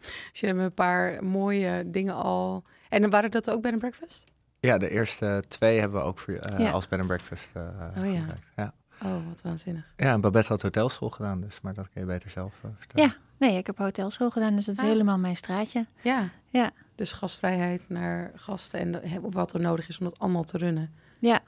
Dus 0.00 0.40
jullie 0.40 0.46
hebben 0.46 0.64
een 0.64 0.74
paar 0.74 1.24
mooie 1.24 1.90
dingen 1.90 2.14
al. 2.14 2.64
En 2.88 3.00
dan 3.00 3.10
waren 3.10 3.30
dat 3.30 3.50
ook 3.50 3.62
bij 3.62 3.72
een 3.72 3.78
breakfast? 3.78 4.24
Ja, 4.60 4.78
de 4.78 4.90
eerste 4.90 5.42
twee 5.48 5.80
hebben 5.80 6.00
we 6.00 6.06
ook 6.06 6.18
voor, 6.18 6.38
Ja. 6.58 6.70
als 6.70 6.88
bed 6.88 6.98
and 6.98 7.08
breakfast 7.08 7.50
eh 7.54 7.62
Oh 7.98 8.12
ja. 8.56 8.72
Oh, 9.04 9.26
wat 9.28 9.42
waanzinnig. 9.42 9.84
ja, 9.96 10.12
en 10.12 10.20
Babette 10.20 10.48
had 10.48 10.62
hotelschool 10.62 11.10
gedaan, 11.10 11.40
dus, 11.40 11.60
maar 11.60 11.74
dat 11.74 11.88
kun 11.90 12.00
je 12.00 12.06
beter 12.06 12.30
zelf 12.30 12.52
vertellen. 12.78 13.08
Ja. 13.10 13.16
Nee, 13.46 13.58
ik 13.58 13.66
heb 13.66 13.78
hotelschool 13.78 14.30
gedaan, 14.30 14.54
dus 14.56 14.64
dat 14.64 14.74
is 14.74 14.80
Ah. 14.82 14.86
helemaal 14.88 15.18
mijn 15.18 15.36
straatje. 15.36 15.86
Ja. 16.02 16.28
Ja. 16.50 16.70
Dus 16.94 17.12
gastvrijheid 17.12 17.88
naar 17.88 18.32
gasten 18.34 19.02
en 19.02 19.20
wat 19.30 19.54
er 19.54 19.60
nodig 19.60 19.88
is 19.88 19.98
om 19.98 20.04
dat 20.04 20.18
allemaal 20.18 20.44
te 20.44 20.58
runnen. 20.58 20.92
Ja. 21.18 21.40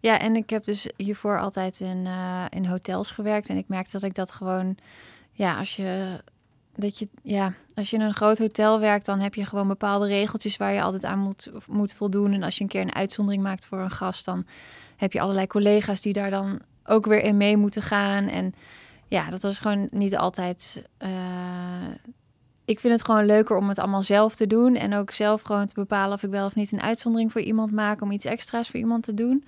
Ja, 0.00 0.18
en 0.18 0.36
ik 0.36 0.50
heb 0.50 0.64
dus 0.64 0.90
hiervoor 0.96 1.40
altijd 1.40 1.80
in, 1.80 2.06
eh, 2.06 2.44
in 2.48 2.66
hotels 2.66 3.10
gewerkt. 3.10 3.48
En 3.48 3.56
ik 3.56 3.68
merkte 3.68 3.92
dat 3.92 4.02
ik 4.02 4.14
dat 4.14 4.30
gewoon, 4.30 4.76
ja, 5.32 5.58
als 5.58 5.76
je, 5.76 6.20
dat 6.74 6.98
je, 6.98 7.08
ja, 7.22 7.52
als 7.74 7.90
je 7.90 7.96
in 7.96 8.02
een 8.02 8.14
groot 8.14 8.38
hotel 8.38 8.80
werkt, 8.80 9.06
dan 9.06 9.20
heb 9.20 9.34
je 9.34 9.44
gewoon 9.44 9.68
bepaalde 9.68 10.06
regeltjes 10.06 10.56
waar 10.56 10.72
je 10.72 10.82
altijd 10.82 11.04
aan 11.04 11.18
moet, 11.18 11.50
moet 11.68 11.94
voldoen. 11.94 12.32
En 12.32 12.42
als 12.42 12.56
je 12.56 12.62
een 12.62 12.68
keer 12.68 12.80
een 12.80 12.94
uitzondering 12.94 13.42
maakt 13.42 13.66
voor 13.66 13.78
een 13.78 13.90
gast, 13.90 14.24
dan 14.24 14.46
heb 14.96 15.12
je 15.12 15.20
allerlei 15.20 15.46
collega's 15.46 16.00
die 16.00 16.12
daar 16.12 16.30
dan 16.30 16.60
ook 16.84 17.06
weer 17.06 17.22
in 17.22 17.36
mee 17.36 17.56
moeten 17.56 17.82
gaan. 17.82 18.28
En 18.28 18.54
ja, 19.08 19.30
dat 19.30 19.42
was 19.42 19.58
gewoon 19.58 19.88
niet 19.90 20.16
altijd. 20.16 20.82
eh, 20.98 21.10
ik 22.66 22.80
vind 22.80 22.92
het 22.92 23.04
gewoon 23.04 23.26
leuker 23.26 23.56
om 23.56 23.68
het 23.68 23.78
allemaal 23.78 24.02
zelf 24.02 24.34
te 24.34 24.46
doen. 24.46 24.74
En 24.74 24.94
ook 24.94 25.10
zelf 25.10 25.42
gewoon 25.42 25.66
te 25.66 25.74
bepalen 25.74 26.14
of 26.14 26.22
ik 26.22 26.30
wel 26.30 26.46
of 26.46 26.54
niet 26.54 26.72
een 26.72 26.80
uitzondering 26.82 27.32
voor 27.32 27.40
iemand 27.40 27.72
maak. 27.72 28.00
Om 28.00 28.10
iets 28.10 28.24
extra's 28.24 28.68
voor 28.68 28.80
iemand 28.80 29.02
te 29.02 29.14
doen. 29.14 29.44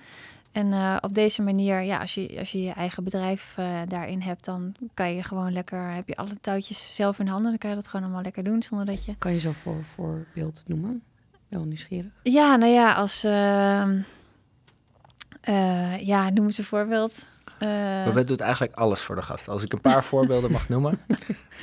En 0.51 0.73
eh, 0.73 0.95
op 1.01 1.13
deze 1.13 1.41
manier, 1.41 1.81
ja, 1.81 1.99
als 1.99 2.13
je 2.13 2.35
als 2.39 2.51
je, 2.51 2.61
je 2.61 2.71
eigen 2.71 3.03
bedrijf 3.03 3.53
eh, 3.57 3.65
daarin 3.87 4.21
hebt, 4.21 4.45
dan 4.45 4.75
kan 4.93 5.15
je 5.15 5.23
gewoon 5.23 5.51
lekker, 5.51 5.91
heb 5.91 6.07
je 6.07 6.15
alle 6.15 6.39
touwtjes 6.41 6.95
zelf 6.95 7.19
in 7.19 7.27
handen. 7.27 7.49
Dan 7.49 7.57
kan 7.57 7.69
je 7.69 7.75
dat 7.75 7.87
gewoon 7.87 8.05
allemaal 8.05 8.23
lekker 8.23 8.43
doen 8.43 8.63
zonder 8.63 8.85
dat 8.85 9.05
je. 9.05 9.15
Kan 9.17 9.33
je 9.33 9.39
zo 9.39 9.51
voor 9.51 9.83
voorbeeld 9.83 10.63
noemen? 10.67 11.03
Wel 11.47 11.65
nieuwsgierig. 11.65 12.11
Ja, 12.23 12.55
nou 12.55 12.71
ja, 12.71 12.93
als. 12.93 13.23
eh, 15.41 15.97
ja, 15.97 16.29
noem 16.29 16.45
eens 16.45 16.57
een 16.57 16.63
voorbeeld. 16.63 17.25
Uh, 17.59 18.05
Babette 18.05 18.23
doet 18.23 18.39
eigenlijk 18.39 18.73
alles 18.73 19.01
voor 19.01 19.15
de 19.15 19.21
gast. 19.21 19.47
Als 19.47 19.63
ik 19.63 19.73
een 19.73 19.81
paar 19.81 20.03
voorbeelden 20.11 20.51
mag 20.51 20.69
noemen. 20.69 20.99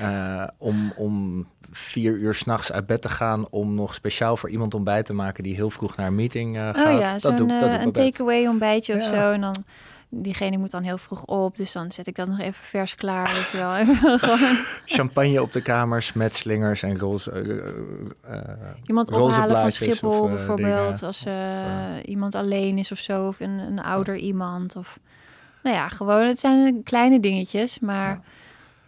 Uh, 0.01 0.45
om, 0.59 0.93
om 0.97 1.47
vier 1.71 2.13
uur 2.13 2.35
s'nachts 2.35 2.73
uit 2.73 2.87
bed 2.87 3.03
te 3.03 3.09
gaan 3.09 3.49
om 3.51 3.75
nog 3.75 3.95
speciaal 3.95 4.37
voor 4.37 4.51
iemand 4.51 4.75
ontbijt 4.75 5.07
te 5.07 5.13
maken 5.13 5.43
die 5.43 5.55
heel 5.55 5.71
vroeg 5.71 5.97
naar 5.97 6.07
een 6.07 6.15
meeting 6.15 6.57
uh, 6.57 6.63
gaat. 6.63 6.95
Oh 6.95 7.01
ja, 7.01 7.19
zo'n 7.19 7.37
doe, 7.37 7.49
uh, 7.49 7.83
een 7.83 7.93
takeaway 7.93 8.47
ontbijtje 8.47 8.95
of 8.95 9.03
zo. 9.03 9.33
En 9.33 9.41
dan 9.41 9.65
diegene 10.09 10.57
moet 10.57 10.71
dan 10.71 10.83
heel 10.83 10.99
vroeg 10.99 11.25
op, 11.25 11.57
dus 11.57 11.73
dan 11.73 11.93
zet 11.93 12.07
ik 12.07 12.15
dat 12.17 12.29
nog 12.29 12.41
even 12.41 12.65
vers 12.65 12.95
klaar, 12.95 13.35
weet 13.35 13.49
je 13.51 13.57
wel. 13.57 13.95
Gewoon. 14.19 14.59
Champagne 14.85 15.43
op 15.43 15.53
de 15.53 15.63
kamers 15.63 16.13
met 16.13 16.35
slingers 16.35 16.83
en 16.83 16.99
roze 16.99 17.43
uh, 18.31 18.39
Iemand 18.87 19.11
ophalen 19.11 19.61
van 19.61 19.73
Schiphol 19.73 20.21
of, 20.21 20.31
bijvoorbeeld, 20.31 20.93
dingen. 20.93 21.07
als 21.07 21.27
iemand 22.05 22.35
alleen 22.35 22.79
is 22.79 22.93
of 22.93 22.99
zo, 22.99 23.27
of 23.27 23.41
een, 23.41 23.59
een 23.59 23.83
ouder 23.83 24.17
iemand. 24.17 24.77
Of, 24.77 24.99
nou 25.67 25.79
ja, 25.79 25.89
gewoon, 25.89 26.27
het 26.27 26.41
zijn 26.41 26.83
kleine 26.83 27.21
dingetjes, 27.21 27.79
maar... 27.79 28.09
Ja. 28.09 28.21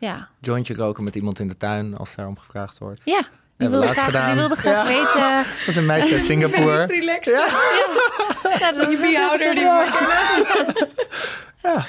Ja. 0.00 0.28
Jointje 0.40 0.74
roken 0.74 1.04
met 1.04 1.14
iemand 1.14 1.38
in 1.38 1.48
de 1.48 1.56
tuin 1.56 1.96
als 1.96 2.14
daarom 2.14 2.38
gevraagd 2.38 2.78
wordt. 2.78 3.00
Ja, 3.04 3.22
die 3.56 3.68
wilde, 3.68 3.86
graag, 3.86 4.26
die 4.26 4.34
wilde 4.34 4.56
graag 4.56 4.88
ja. 4.88 4.94
weten. 4.94 5.36
Dat 5.58 5.68
is 5.68 5.76
een 5.76 5.86
meisje 5.86 6.12
uit 6.14 6.24
Singapore. 6.24 6.78
Ja, 6.80 6.86
relaxed. 6.86 7.34
Ja. 7.34 7.46
ja. 8.42 8.58
ja 8.58 8.72
dat 8.72 8.88
is 8.88 9.00
een 9.00 9.14
houder 9.14 9.54
die 9.54 9.62
ja. 9.62 9.84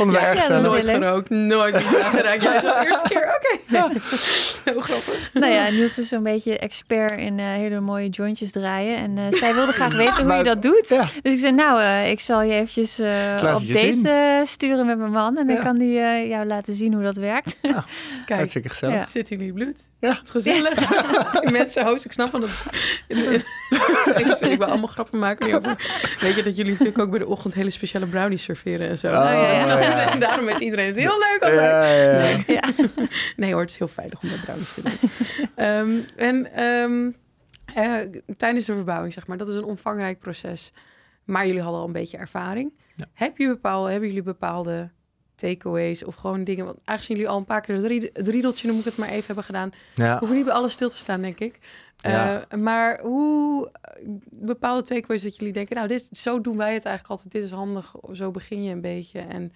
vonden 0.00 0.16
we 0.16 0.22
ja, 0.22 0.28
erg 0.28 0.38
ja, 0.38 0.40
gezellig. 0.40 0.70
Nooit 0.70 0.86
gerookt, 0.86 1.30
nooit 1.30 1.80
iets 1.80 1.96
aangeraakt. 1.96 2.42
Jij 2.42 2.60
de 2.60 2.86
eerste 2.90 3.08
keer, 3.08 3.34
oké. 3.38 3.54
Okay. 3.54 3.60
Ja. 3.66 4.00
Zo 4.74 4.80
grappig. 4.80 5.30
Nou 5.32 5.52
ja, 5.52 5.70
Niels 5.70 5.98
is 5.98 6.08
zo'n 6.08 6.22
beetje 6.22 6.58
expert 6.58 7.20
in 7.20 7.38
uh, 7.38 7.44
hele 7.44 7.80
mooie 7.80 8.08
jointjes 8.08 8.50
draaien. 8.50 8.96
En 8.96 9.16
uh, 9.16 9.24
zij 9.30 9.54
wilde 9.54 9.72
graag 9.72 9.96
weten 10.04 10.24
hoe 10.24 10.34
je 10.34 10.42
dat 10.42 10.62
doet. 10.62 10.88
Ja. 10.88 11.08
Dus 11.22 11.32
ik 11.32 11.38
zei, 11.38 11.52
nou, 11.52 11.80
uh, 11.80 12.10
ik 12.10 12.20
zal 12.20 12.42
je 12.42 12.52
eventjes 12.52 12.98
op 13.54 13.72
date 13.72 14.42
sturen 14.44 14.86
met 14.86 14.98
mijn 14.98 15.12
man. 15.12 15.38
En 15.38 15.46
dan 15.46 15.62
kan 15.62 15.78
die 15.78 15.92
jou 16.28 16.46
laten 16.46 16.74
zien 16.74 16.94
hoe 16.94 17.02
dat 17.02 17.16
werkt. 17.16 17.56
Kijk, 17.60 18.38
hartstikke 18.38 18.68
gezellig. 18.68 18.94
Ja. 18.94 19.06
Zit 19.06 19.28
jullie 19.28 19.52
bloed? 19.52 19.89
Ja. 20.00 20.18
Het 20.18 20.30
gezellig. 20.30 20.92
In 21.44 21.52
mensen 21.52 21.84
hoofd. 21.84 22.04
Ik 22.04 22.12
snap 22.12 22.30
van 22.30 22.40
dat... 22.40 22.62
ik 24.40 24.58
wil 24.58 24.66
allemaal 24.66 24.86
grappen 24.86 25.18
maken 25.18 25.46
nu 25.46 25.54
over... 25.54 25.76
Weet 26.20 26.34
je 26.34 26.42
dat 26.42 26.56
jullie 26.56 26.70
natuurlijk 26.72 26.98
ook 26.98 27.10
bij 27.10 27.18
de 27.18 27.26
ochtend 27.26 27.54
hele 27.54 27.70
speciale 27.70 28.06
brownies 28.06 28.42
serveren 28.42 28.88
en 28.88 28.98
zo. 28.98 29.06
Oh, 29.06 29.12
ja, 29.12 29.32
ja. 29.32 30.10
En 30.10 30.20
daarom 30.26 30.44
met 30.44 30.60
iedereen 30.60 30.86
het 30.86 30.96
heel 30.96 31.18
leuk 31.18 31.38
altijd. 31.40 31.60
Ja, 31.60 31.92
ja. 31.92 32.18
Nee. 32.18 32.44
ja. 32.46 32.62
nee 33.36 33.52
hoor, 33.52 33.60
het 33.60 33.70
is 33.70 33.78
heel 33.78 33.88
veilig 33.88 34.22
om 34.22 34.28
met 34.28 34.40
brownies 34.40 34.74
te 34.74 34.82
doen. 34.82 35.10
um, 35.66 36.04
en 36.16 36.62
um, 36.64 37.14
uh, 37.76 38.20
tijdens 38.36 38.66
de 38.66 38.74
verbouwing, 38.74 39.12
zeg 39.12 39.26
maar, 39.26 39.36
dat 39.36 39.48
is 39.48 39.56
een 39.56 39.64
omvangrijk 39.64 40.18
proces. 40.18 40.72
Maar 41.24 41.46
jullie 41.46 41.62
hadden 41.62 41.80
al 41.80 41.86
een 41.86 41.92
beetje 41.92 42.16
ervaring. 42.16 42.72
Ja. 42.96 43.04
Heb 43.14 43.36
je 43.36 43.46
bepaalde, 43.46 43.90
hebben 43.90 44.08
jullie 44.08 44.22
bepaalde 44.22 44.90
takeaways 45.40 46.04
of 46.04 46.14
gewoon 46.14 46.44
dingen? 46.44 46.64
Want 46.64 46.78
aangezien 46.84 47.16
jullie 47.16 47.30
al 47.30 47.38
een 47.38 47.44
paar 47.44 47.60
keer 47.60 47.74
het, 47.76 47.84
ried, 47.84 48.10
het 48.12 48.28
riedeltje, 48.28 48.68
noem 48.68 48.78
ik 48.78 48.84
het 48.84 48.96
maar 48.96 49.08
even, 49.08 49.26
hebben 49.26 49.44
gedaan, 49.44 49.70
Ja. 49.94 50.18
hoeven 50.18 50.36
niet 50.36 50.44
bij 50.46 50.54
alles 50.54 50.72
stil 50.72 50.90
te 50.90 50.96
staan, 50.96 51.20
denk 51.20 51.38
ik. 51.38 51.58
Ja. 51.96 52.44
Uh, 52.52 52.58
maar 52.60 53.00
hoe 53.00 53.70
bepaalde 54.30 54.82
takeaways 54.82 55.22
dat 55.22 55.36
jullie 55.36 55.52
denken, 55.52 55.76
nou, 55.76 55.88
dit, 55.88 56.08
zo 56.12 56.40
doen 56.40 56.56
wij 56.56 56.74
het 56.74 56.84
eigenlijk 56.84 57.06
altijd. 57.14 57.32
Dit 57.32 57.44
is 57.44 57.50
handig, 57.50 57.94
zo 58.12 58.30
begin 58.30 58.62
je 58.62 58.72
een 58.72 58.80
beetje. 58.80 59.20
En 59.20 59.52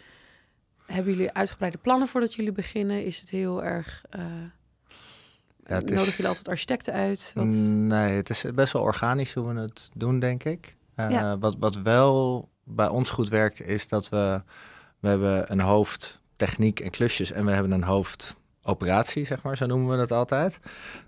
hebben 0.86 1.12
jullie 1.12 1.32
uitgebreide 1.32 1.78
plannen 1.78 2.08
voordat 2.08 2.34
jullie 2.34 2.52
beginnen? 2.52 3.04
Is 3.04 3.20
het 3.20 3.30
heel 3.30 3.64
erg... 3.64 4.04
Uh, 4.16 4.20
Ja, 5.66 5.74
het 5.74 5.88
nodig 5.88 6.06
is- 6.06 6.10
jullie 6.16 6.28
altijd 6.28 6.48
architecten 6.48 6.92
uit? 6.92 7.30
Wat... 7.34 7.46
Nee, 7.46 8.16
het 8.16 8.30
is 8.30 8.44
best 8.54 8.72
wel 8.72 8.82
organisch 8.82 9.32
hoe 9.34 9.54
we 9.54 9.60
het 9.60 9.90
doen, 9.94 10.18
denk 10.18 10.44
ik. 10.44 10.76
Eh, 10.94 11.10
Ja. 11.10 11.38
wat, 11.38 11.56
wat 11.58 11.76
wel 11.76 12.48
bij 12.64 12.88
ons 12.88 13.10
goed 13.10 13.28
werkt, 13.28 13.60
is 13.62 13.88
dat 13.88 14.08
we... 14.08 14.42
We 15.04 15.11
hebben 15.11 15.52
een 15.52 15.61
hoofd 15.61 16.18
techniek 16.37 16.80
en 16.80 16.90
klusjes 16.90 17.32
en 17.32 17.44
we 17.44 17.50
hebben 17.50 17.73
een 17.73 17.82
hoofd 17.82 18.37
operatie, 18.62 19.25
zeg 19.25 19.42
maar. 19.42 19.56
Zo 19.56 19.66
noemen 19.66 19.90
we 19.90 19.96
dat 19.96 20.12
altijd. 20.12 20.61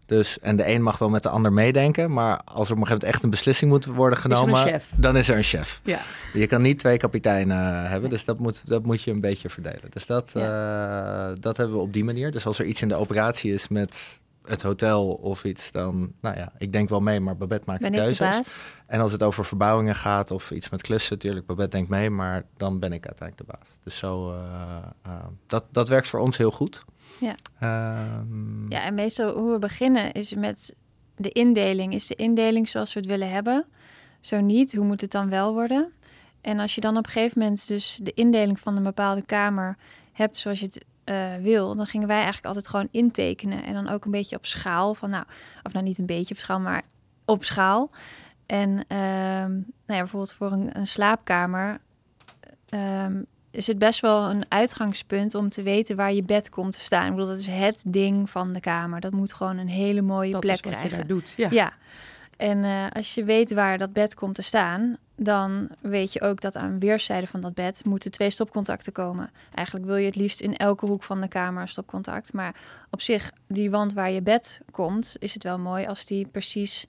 Dus, 0.06 0.38
en 0.38 0.56
de 0.56 0.68
een 0.68 0.82
mag 0.82 0.98
wel 0.98 1.08
met 1.08 1.22
de 1.22 1.28
ander 1.28 1.52
meedenken, 1.52 2.12
maar 2.12 2.40
als 2.44 2.68
er 2.68 2.74
op 2.74 2.80
een 2.80 2.86
gegeven 2.86 2.88
moment 2.88 3.02
echt 3.02 3.22
een 3.22 3.30
beslissing 3.30 3.70
moet 3.70 3.84
worden 3.84 4.18
Is 4.18 4.24
genomen, 4.24 4.56
chef? 4.56 4.92
dan 4.96 5.16
is 5.16 5.28
er 5.28 5.36
een 5.36 5.42
chef. 5.42 5.80
Ja. 5.84 6.00
Je 6.32 6.46
kan 6.46 6.62
niet 6.62 6.78
twee 6.78 6.96
kapiteinen 6.96 7.88
hebben, 7.88 8.10
dus 8.10 8.24
dat 8.24 8.38
moet, 8.38 8.68
dat 8.68 8.82
moet 8.82 9.02
je 9.02 9.10
een 9.10 9.20
beetje 9.20 9.50
verdelen. 9.50 9.90
Dus 9.90 10.06
dat, 10.06 10.32
eh, 10.34 11.28
dat 11.40 11.56
hebben 11.56 11.76
we 11.76 11.82
op 11.82 11.92
die 11.92 12.04
manier. 12.04 12.30
Dus 12.30 12.46
als 12.46 12.58
er 12.58 12.64
iets 12.64 12.82
in 12.82 12.88
de 12.88 12.94
operatie 12.94 13.52
is 13.52 13.68
met 13.68 14.18
het 14.48 14.62
hotel 14.62 15.06
of 15.08 15.44
iets, 15.44 15.72
dan, 15.72 16.12
nou 16.20 16.36
ja, 16.36 16.52
ik 16.58 16.72
denk 16.72 16.88
wel 16.88 17.00
mee, 17.00 17.20
maar 17.20 17.36
Babette 17.36 17.64
maakt 17.66 17.80
Ben 17.80 17.92
de 17.92 17.98
ik 17.98 18.04
de 18.04 18.14
keuzes. 18.16 18.36
baas? 18.36 18.56
En 18.86 19.00
als 19.00 19.12
het 19.12 19.22
over 19.22 19.44
verbouwingen 19.44 19.94
gaat 19.94 20.30
of 20.30 20.50
iets 20.50 20.68
met 20.68 20.82
klussen, 20.82 21.14
natuurlijk, 21.14 21.46
Babette 21.46 21.76
denkt 21.76 21.90
mee, 21.90 22.10
maar 22.10 22.44
dan 22.56 22.78
ben 22.78 22.92
ik 22.92 23.06
uiteindelijk 23.06 23.48
de 23.50 23.56
baas. 23.58 23.68
Dus 23.82 23.96
zo, 23.96 24.32
eh, 24.32 24.76
eh, 25.02 25.12
dat, 25.46 25.64
dat 25.70 25.88
werkt 25.88 26.08
voor 26.08 26.20
ons 26.20 26.36
heel 26.36 26.50
goed. 26.50 26.84
Ja. 27.20 27.34
Ehm, 27.60 28.68
Ja, 28.70 28.80
en 28.82 28.94
meestal 28.94 29.38
hoe 29.38 29.52
we 29.52 29.58
beginnen 29.58 30.12
is 30.12 30.34
met 30.34 30.74
de 31.16 31.30
indeling. 31.30 31.94
Is 31.94 32.06
de 32.06 32.14
indeling 32.14 32.68
zoals 32.68 32.92
we 32.92 33.00
het 33.00 33.08
willen 33.08 33.30
hebben? 33.30 33.66
Zo 34.20 34.40
niet, 34.40 34.74
hoe 34.74 34.84
moet 34.86 35.00
het 35.00 35.10
dan 35.10 35.28
wel 35.30 35.52
worden? 35.52 35.92
En 36.40 36.58
als 36.58 36.74
je 36.74 36.80
dan 36.80 36.96
op 36.96 37.06
een 37.06 37.12
gegeven 37.12 37.38
moment 37.40 37.68
dus 37.68 37.98
de 38.02 38.12
indeling 38.14 38.60
van 38.60 38.76
een 38.76 38.82
bepaalde 38.82 39.22
kamer 39.22 39.76
hebt 40.12 40.36
zoals 40.36 40.58
je 40.58 40.64
het 40.64 40.84
eh, 41.06 41.34
wil, 41.40 41.76
dan 41.76 41.86
gingen 41.86 42.06
wij 42.06 42.16
eigenlijk 42.16 42.46
altijd 42.46 42.68
gewoon 42.68 42.88
intekenen. 42.90 43.64
En 43.64 43.74
dan 43.74 43.88
ook 43.88 44.04
een 44.04 44.10
beetje 44.10 44.36
op 44.36 44.46
schaal. 44.46 44.94
Van 44.94 45.10
nou, 45.10 45.24
of 45.62 45.72
nou 45.72 45.84
niet 45.84 45.98
een 45.98 46.06
beetje 46.06 46.34
op 46.34 46.40
schaal, 46.40 46.60
maar 46.60 46.82
op 47.24 47.44
schaal. 47.44 47.90
En 48.46 48.84
ehm, 48.88 49.50
nou 49.50 49.64
ja, 49.86 49.98
bijvoorbeeld 49.98 50.32
voor 50.32 50.52
een, 50.52 50.70
een 50.78 50.86
slaapkamer 50.86 51.78
ehm, 52.68 53.22
is 53.50 53.66
het 53.66 53.78
best 53.78 54.00
wel 54.00 54.30
een 54.30 54.44
uitgangspunt 54.48 55.34
om 55.34 55.48
te 55.48 55.62
weten 55.62 55.96
waar 55.96 56.12
je 56.12 56.22
bed 56.22 56.48
komt 56.48 56.72
te 56.72 56.80
staan. 56.80 57.04
Ik 57.04 57.10
bedoel, 57.10 57.26
dat 57.26 57.38
is 57.38 57.46
het 57.46 57.84
ding 57.86 58.30
van 58.30 58.52
de 58.52 58.60
kamer. 58.60 59.00
Dat 59.00 59.12
moet 59.12 59.32
gewoon 59.32 59.56
een 59.56 59.68
hele 59.68 60.02
mooie 60.02 60.30
Dat 60.32 60.40
plek 60.40 60.54
is 60.54 60.60
wat 60.60 60.70
krijgen. 60.70 60.90
je 60.90 60.96
daar 60.96 61.06
doet. 61.06 61.34
Ja. 61.36 61.48
Ja. 61.50 61.72
En 62.36 62.64
eh, 62.64 62.86
als 62.92 63.14
je 63.14 63.24
weet 63.24 63.52
waar 63.52 63.78
dat 63.78 63.92
bed 63.92 64.14
komt 64.14 64.34
te 64.34 64.42
staan, 64.42 64.96
dan 65.16 65.68
weet 65.80 66.12
je 66.12 66.20
ook 66.20 66.40
dat 66.40 66.56
aan 66.56 66.78
weerszijden 66.78 67.28
van 67.28 67.40
dat 67.40 67.54
bed 67.54 67.84
moeten 67.84 68.10
twee 68.10 68.30
stopcontacten 68.30 68.92
komen. 68.92 69.30
Eigenlijk 69.54 69.86
wil 69.86 69.96
je 69.96 70.06
het 70.06 70.16
liefst 70.16 70.40
in 70.40 70.56
elke 70.56 70.86
hoek 70.86 71.02
van 71.02 71.20
de 71.20 71.28
kamer 71.28 71.62
een 71.62 71.68
stopcontact. 71.68 72.32
Maar 72.32 72.54
op 72.90 73.00
zich, 73.00 73.32
die 73.46 73.70
wand 73.70 73.92
waar 73.92 74.10
je 74.10 74.22
bed 74.22 74.60
komt, 74.70 75.16
is 75.18 75.34
het 75.34 75.42
wel 75.42 75.58
mooi 75.58 75.86
als 75.86 76.06
die 76.06 76.26
precies 76.26 76.86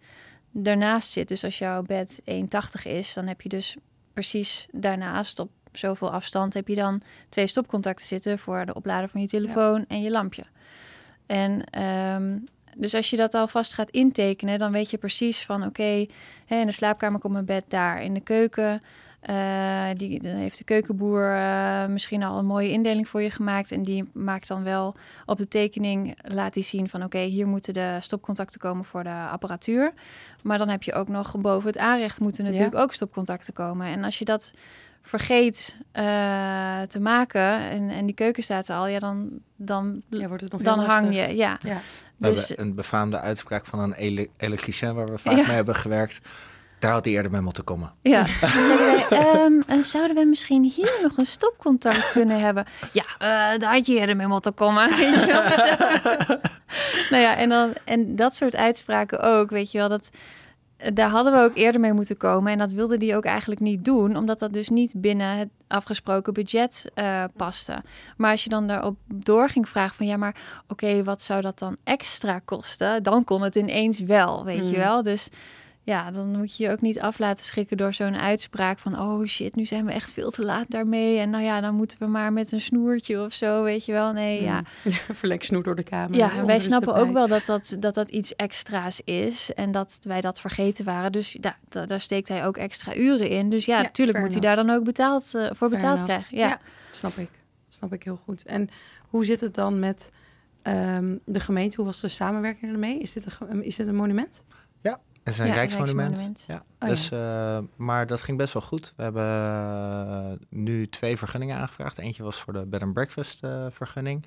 daarnaast 0.52 1.12
zit. 1.12 1.28
Dus 1.28 1.44
als 1.44 1.58
jouw 1.58 1.82
bed 1.82 2.22
1,80 2.32 2.82
is, 2.84 3.14
dan 3.14 3.28
heb 3.28 3.42
je 3.42 3.50
dus 3.50 3.76
precies 4.14 4.68
daarnaast 4.72 5.40
op 5.40 5.50
zoveel 5.72 6.12
afstand 6.12 6.54
heb 6.54 6.68
je 6.68 6.76
dan 6.76 7.02
twee 7.30 7.48
stopcontacten 7.48 8.06
zitten 8.06 8.40
voor 8.40 8.66
de 8.66 8.74
oplader 8.74 9.10
van 9.10 9.22
je 9.22 9.28
telefoon 9.28 9.86
en 9.88 10.02
je 10.02 10.12
lampje. 10.12 10.44
En 11.26 11.64
ehm, 11.64 12.38
dus 12.78 12.94
als 12.94 13.10
je 13.10 13.18
dat 13.18 13.34
alvast 13.34 13.74
gaat 13.74 13.90
intekenen, 13.90 14.60
dan 14.60 14.72
weet 14.72 14.92
je 14.92 14.98
precies 14.98 15.46
van 15.46 15.66
oké, 15.66 16.06
in 16.48 16.66
de 16.66 16.72
slaapkamer 16.72 17.20
komt 17.20 17.34
mijn 17.34 17.46
bed 17.46 17.64
daar. 17.68 18.04
In 18.04 18.14
de 18.14 18.20
keuken, 18.20 18.82
eh, 19.20 19.86
die, 19.96 20.22
dan 20.22 20.32
heeft 20.36 20.58
de 20.58 20.64
keukenboer 20.64 21.32
eh, 21.32 21.86
misschien 21.86 22.24
al 22.24 22.38
een 22.38 22.46
mooie 22.46 22.72
indeling 22.72 23.10
voor 23.10 23.22
je 23.22 23.32
gemaakt. 23.32 23.72
En 23.72 23.84
die 23.84 24.10
maakt 24.14 24.48
dan 24.48 24.64
wel 24.64 24.96
op 25.26 25.38
de 25.38 25.48
tekening, 25.48 26.18
laat 26.22 26.54
hij 26.54 26.64
zien 26.64 26.90
van 26.90 27.04
oké, 27.04 27.20
hier 27.20 27.48
moeten 27.48 27.74
de 27.74 27.98
stopcontacten 28.02 28.60
komen 28.60 28.86
voor 28.86 29.04
de 29.04 29.26
apparatuur. 29.32 29.94
Maar 30.44 30.58
dan 30.58 30.70
heb 30.70 30.84
je 30.84 30.94
ook 30.94 31.08
nog 31.08 31.38
boven 31.38 31.68
het 31.68 31.78
aanrecht 31.78 32.20
moeten 32.20 32.44
natuurlijk 32.44 32.76
ook 32.76 32.94
stopcontacten 32.94 33.54
komen. 33.54 33.88
En 33.88 34.04
als 34.04 34.20
je 34.20 34.26
dat 34.26 34.54
vergeet 35.02 35.78
eh, 35.92 36.04
te 36.88 37.00
maken 37.00 37.60
en, 37.60 37.90
en 37.90 38.06
die 38.06 38.16
keuken 38.16 38.44
staat 38.44 38.68
er 38.68 38.76
al, 38.76 38.88
ja, 38.88 39.00
dan, 39.00 39.30
dan, 39.56 40.02
Ja, 40.10 40.28
wordt 40.28 40.44
het 40.44 40.52
nog 40.52 40.62
dan 40.62 40.80
hang 40.80 41.16
je. 41.16 41.36
Ja. 41.36 41.58
Ja. 41.66 41.82
We 42.18 42.30
Dus, 42.30 42.48
hebben 42.48 42.66
een 42.66 42.76
befaamde 42.76 43.20
uitspraak 43.20 43.66
van 43.66 43.80
een 43.80 43.94
ele 43.94 44.30
elektricien 44.38 44.94
waar 44.94 45.08
we 45.08 45.18
vaak 45.18 45.36
Ja. 45.36 45.46
mee 45.46 45.56
hebben 45.56 45.76
gewerkt. 45.76 46.20
Daar 46.80 46.92
had 46.92 47.06
hij 47.06 47.14
eerder 47.14 47.32
mee 47.32 47.42
moeten 47.42 47.64
komen. 47.64 47.94
Ja. 48.02 48.26
Dan 48.42 48.50
zeggen 48.50 48.78
wij, 48.86 49.06
ehm, 49.10 49.60
eh, 49.68 49.78
zouden 49.84 50.16
we 50.16 50.26
misschien 50.26 50.64
hier 50.64 51.00
nog 51.02 51.18
een 51.18 51.26
stopcontact 51.26 52.12
kunnen 52.18 52.40
hebben? 52.40 52.66
Ja, 52.92 53.04
eh, 53.20 53.60
daar 53.60 53.74
had 53.74 53.86
je 53.86 53.94
eerder 54.00 54.16
mee 54.16 54.28
moeten 54.28 54.54
komen. 54.54 54.90
Weet 54.98 55.14
je 55.14 55.26
wel? 55.26 55.50
Zo. 55.50 56.34
nou 57.10 57.22
ja, 57.24 57.36
en, 57.36 57.50
dan, 57.50 57.74
en 57.86 58.16
dat 58.16 58.36
soort 58.36 58.56
uitspraken 58.56 59.20
ook, 59.22 59.50
weet 59.50 59.72
je 59.72 59.78
wel, 59.78 59.88
dat, 59.88 60.10
daar 60.94 61.10
hadden 61.10 61.34
we 61.34 61.40
ook 61.40 61.56
eerder 61.56 61.82
mee 61.82 61.94
moeten 61.94 62.18
komen. 62.18 62.52
En 62.52 62.58
dat 62.58 62.72
wilde 62.72 62.98
die 62.98 63.16
ook 63.16 63.26
eigenlijk 63.26 63.62
niet 63.62 63.86
doen, 63.86 64.16
omdat 64.18 64.40
dat 64.40 64.54
dus 64.54 64.70
niet 64.70 64.94
binnen 64.98 65.38
het 65.38 65.50
afgesproken 65.68 66.34
budget 66.34 66.92
eh, 66.94 67.24
paste. 67.36 67.84
Maar 68.18 68.32
als 68.32 68.44
je 68.44 68.50
dan 68.50 68.68
daarop 68.68 68.98
door 69.14 69.50
ging 69.50 69.70
vragen 69.70 69.96
van, 69.96 70.06
ja, 70.06 70.18
maar 70.18 70.36
oké, 70.68 71.04
wat 71.04 71.22
zou 71.22 71.42
dat 71.42 71.60
dan 71.60 71.78
extra 71.84 72.40
kosten? 72.46 73.04
Dan 73.04 73.24
kon 73.24 73.42
het 73.42 73.56
ineens 73.56 74.00
wel, 74.00 74.46
weet 74.46 74.70
je 74.70 74.76
Mm. 74.78 74.84
wel. 74.84 75.04
Dus 75.04 75.30
ja, 75.88 76.12
dan 76.12 76.38
moet 76.38 76.58
je 76.58 76.64
je 76.64 76.72
ook 76.72 76.82
niet 76.82 77.00
af 77.00 77.20
laten 77.20 77.46
schrikken 77.46 77.78
door 77.78 77.94
zo'n 77.94 78.16
uitspraak 78.18 78.80
van 78.80 79.00
oh 79.00 79.26
shit, 79.26 79.56
nu 79.56 79.66
zijn 79.66 79.86
we 79.86 79.92
echt 79.92 80.12
veel 80.12 80.30
te 80.32 80.44
laat 80.44 80.66
daarmee. 80.70 81.18
En 81.20 81.30
nou 81.30 81.44
ja, 81.44 81.62
dan 81.62 81.76
moeten 81.76 81.98
we 82.00 82.06
maar 82.06 82.34
met 82.34 82.52
een 82.52 82.62
snoertje 82.62 83.24
of 83.24 83.34
zo, 83.34 83.64
weet 83.64 83.86
je 83.86 83.92
wel. 83.92 84.12
Nee, 84.12 84.42
ja. 84.44 84.64
Mm. 84.84 84.92
Verlek 85.16 85.44
snoer 85.44 85.64
door 85.64 85.76
de 85.76 85.84
kamer. 85.84 86.18
Ja, 86.18 86.32
en 86.32 86.46
wij 86.46 86.60
snappen 86.60 86.96
ook 86.96 87.12
wel 87.12 87.28
dat 87.28 87.46
dat, 87.46 87.76
dat 87.80 87.94
dat 87.94 88.10
iets 88.10 88.36
extra's 88.36 89.02
is 89.04 89.54
en 89.54 89.72
dat 89.72 90.00
wij 90.02 90.22
dat 90.22 90.40
vergeten 90.40 90.86
waren. 90.86 91.12
Dus 91.12 91.38
da, 91.40 91.58
da- 91.70 91.86
daar 91.86 92.02
steekt 92.02 92.28
hij 92.28 92.46
ook 92.46 92.58
extra 92.58 92.96
uren 92.96 93.30
in. 93.30 93.50
Dus 93.50 93.66
ja, 93.66 93.78
Ja, 93.78 93.82
natuurlijk 93.84 94.20
moet 94.20 94.32
hij 94.32 94.42
daar 94.42 94.56
dan 94.56 94.70
ook 94.70 94.84
betaald, 94.84 95.36
eh, 95.36 95.48
voor 95.52 95.70
betaald 95.70 95.84
enough. 96.00 96.04
krijgen. 96.06 96.38
Ja. 96.38 96.48
Ja. 96.48 96.60
Snap 96.92 97.14
ik. 97.16 97.30
Snap 97.70 97.94
ik 97.94 98.04
heel 98.04 98.20
goed. 98.24 98.46
En 98.46 98.70
hoe 99.10 99.26
zit 99.26 99.40
het 99.40 99.54
dan 99.54 99.80
met 99.80 100.12
ehm, 100.62 101.16
de 101.26 101.40
gemeente? 101.40 101.76
Hoe 101.76 101.86
was 101.86 102.00
de 102.02 102.08
samenwerking 102.08 102.72
ermee? 102.72 103.00
Is 103.00 103.14
dit 103.14 103.26
een, 103.50 103.64
is 103.64 103.76
dit 103.76 103.88
een 103.88 103.96
monument? 103.96 104.44
Het 105.28 105.36
is 105.36 105.42
een 105.42 105.48
Ja, 105.48 105.52
een 105.52 105.58
rijksmonument. 105.58 106.18
rijksmonument. 106.18 106.46
Ja. 106.48 106.64
Oh, 106.80 106.90
dus, 106.90 107.12
eh, 107.12 107.60
maar 107.76 108.08
dat 108.08 108.22
ging 108.22 108.38
best 108.38 108.54
wel 108.54 108.62
goed. 108.62 108.94
We 108.96 109.04
hebben 109.04 109.26
eh, 109.26 110.48
nu 110.50 110.90
twee 110.90 111.18
vergunningen 111.18 111.58
aangevraagd. 111.58 111.98
Eentje 111.98 112.24
was 112.24 112.38
voor 112.40 112.54
de 112.54 112.66
bed 112.66 112.82
and 112.82 112.94
breakfast 112.94 113.44
eh, 113.44 113.66
vergunning. 113.70 114.26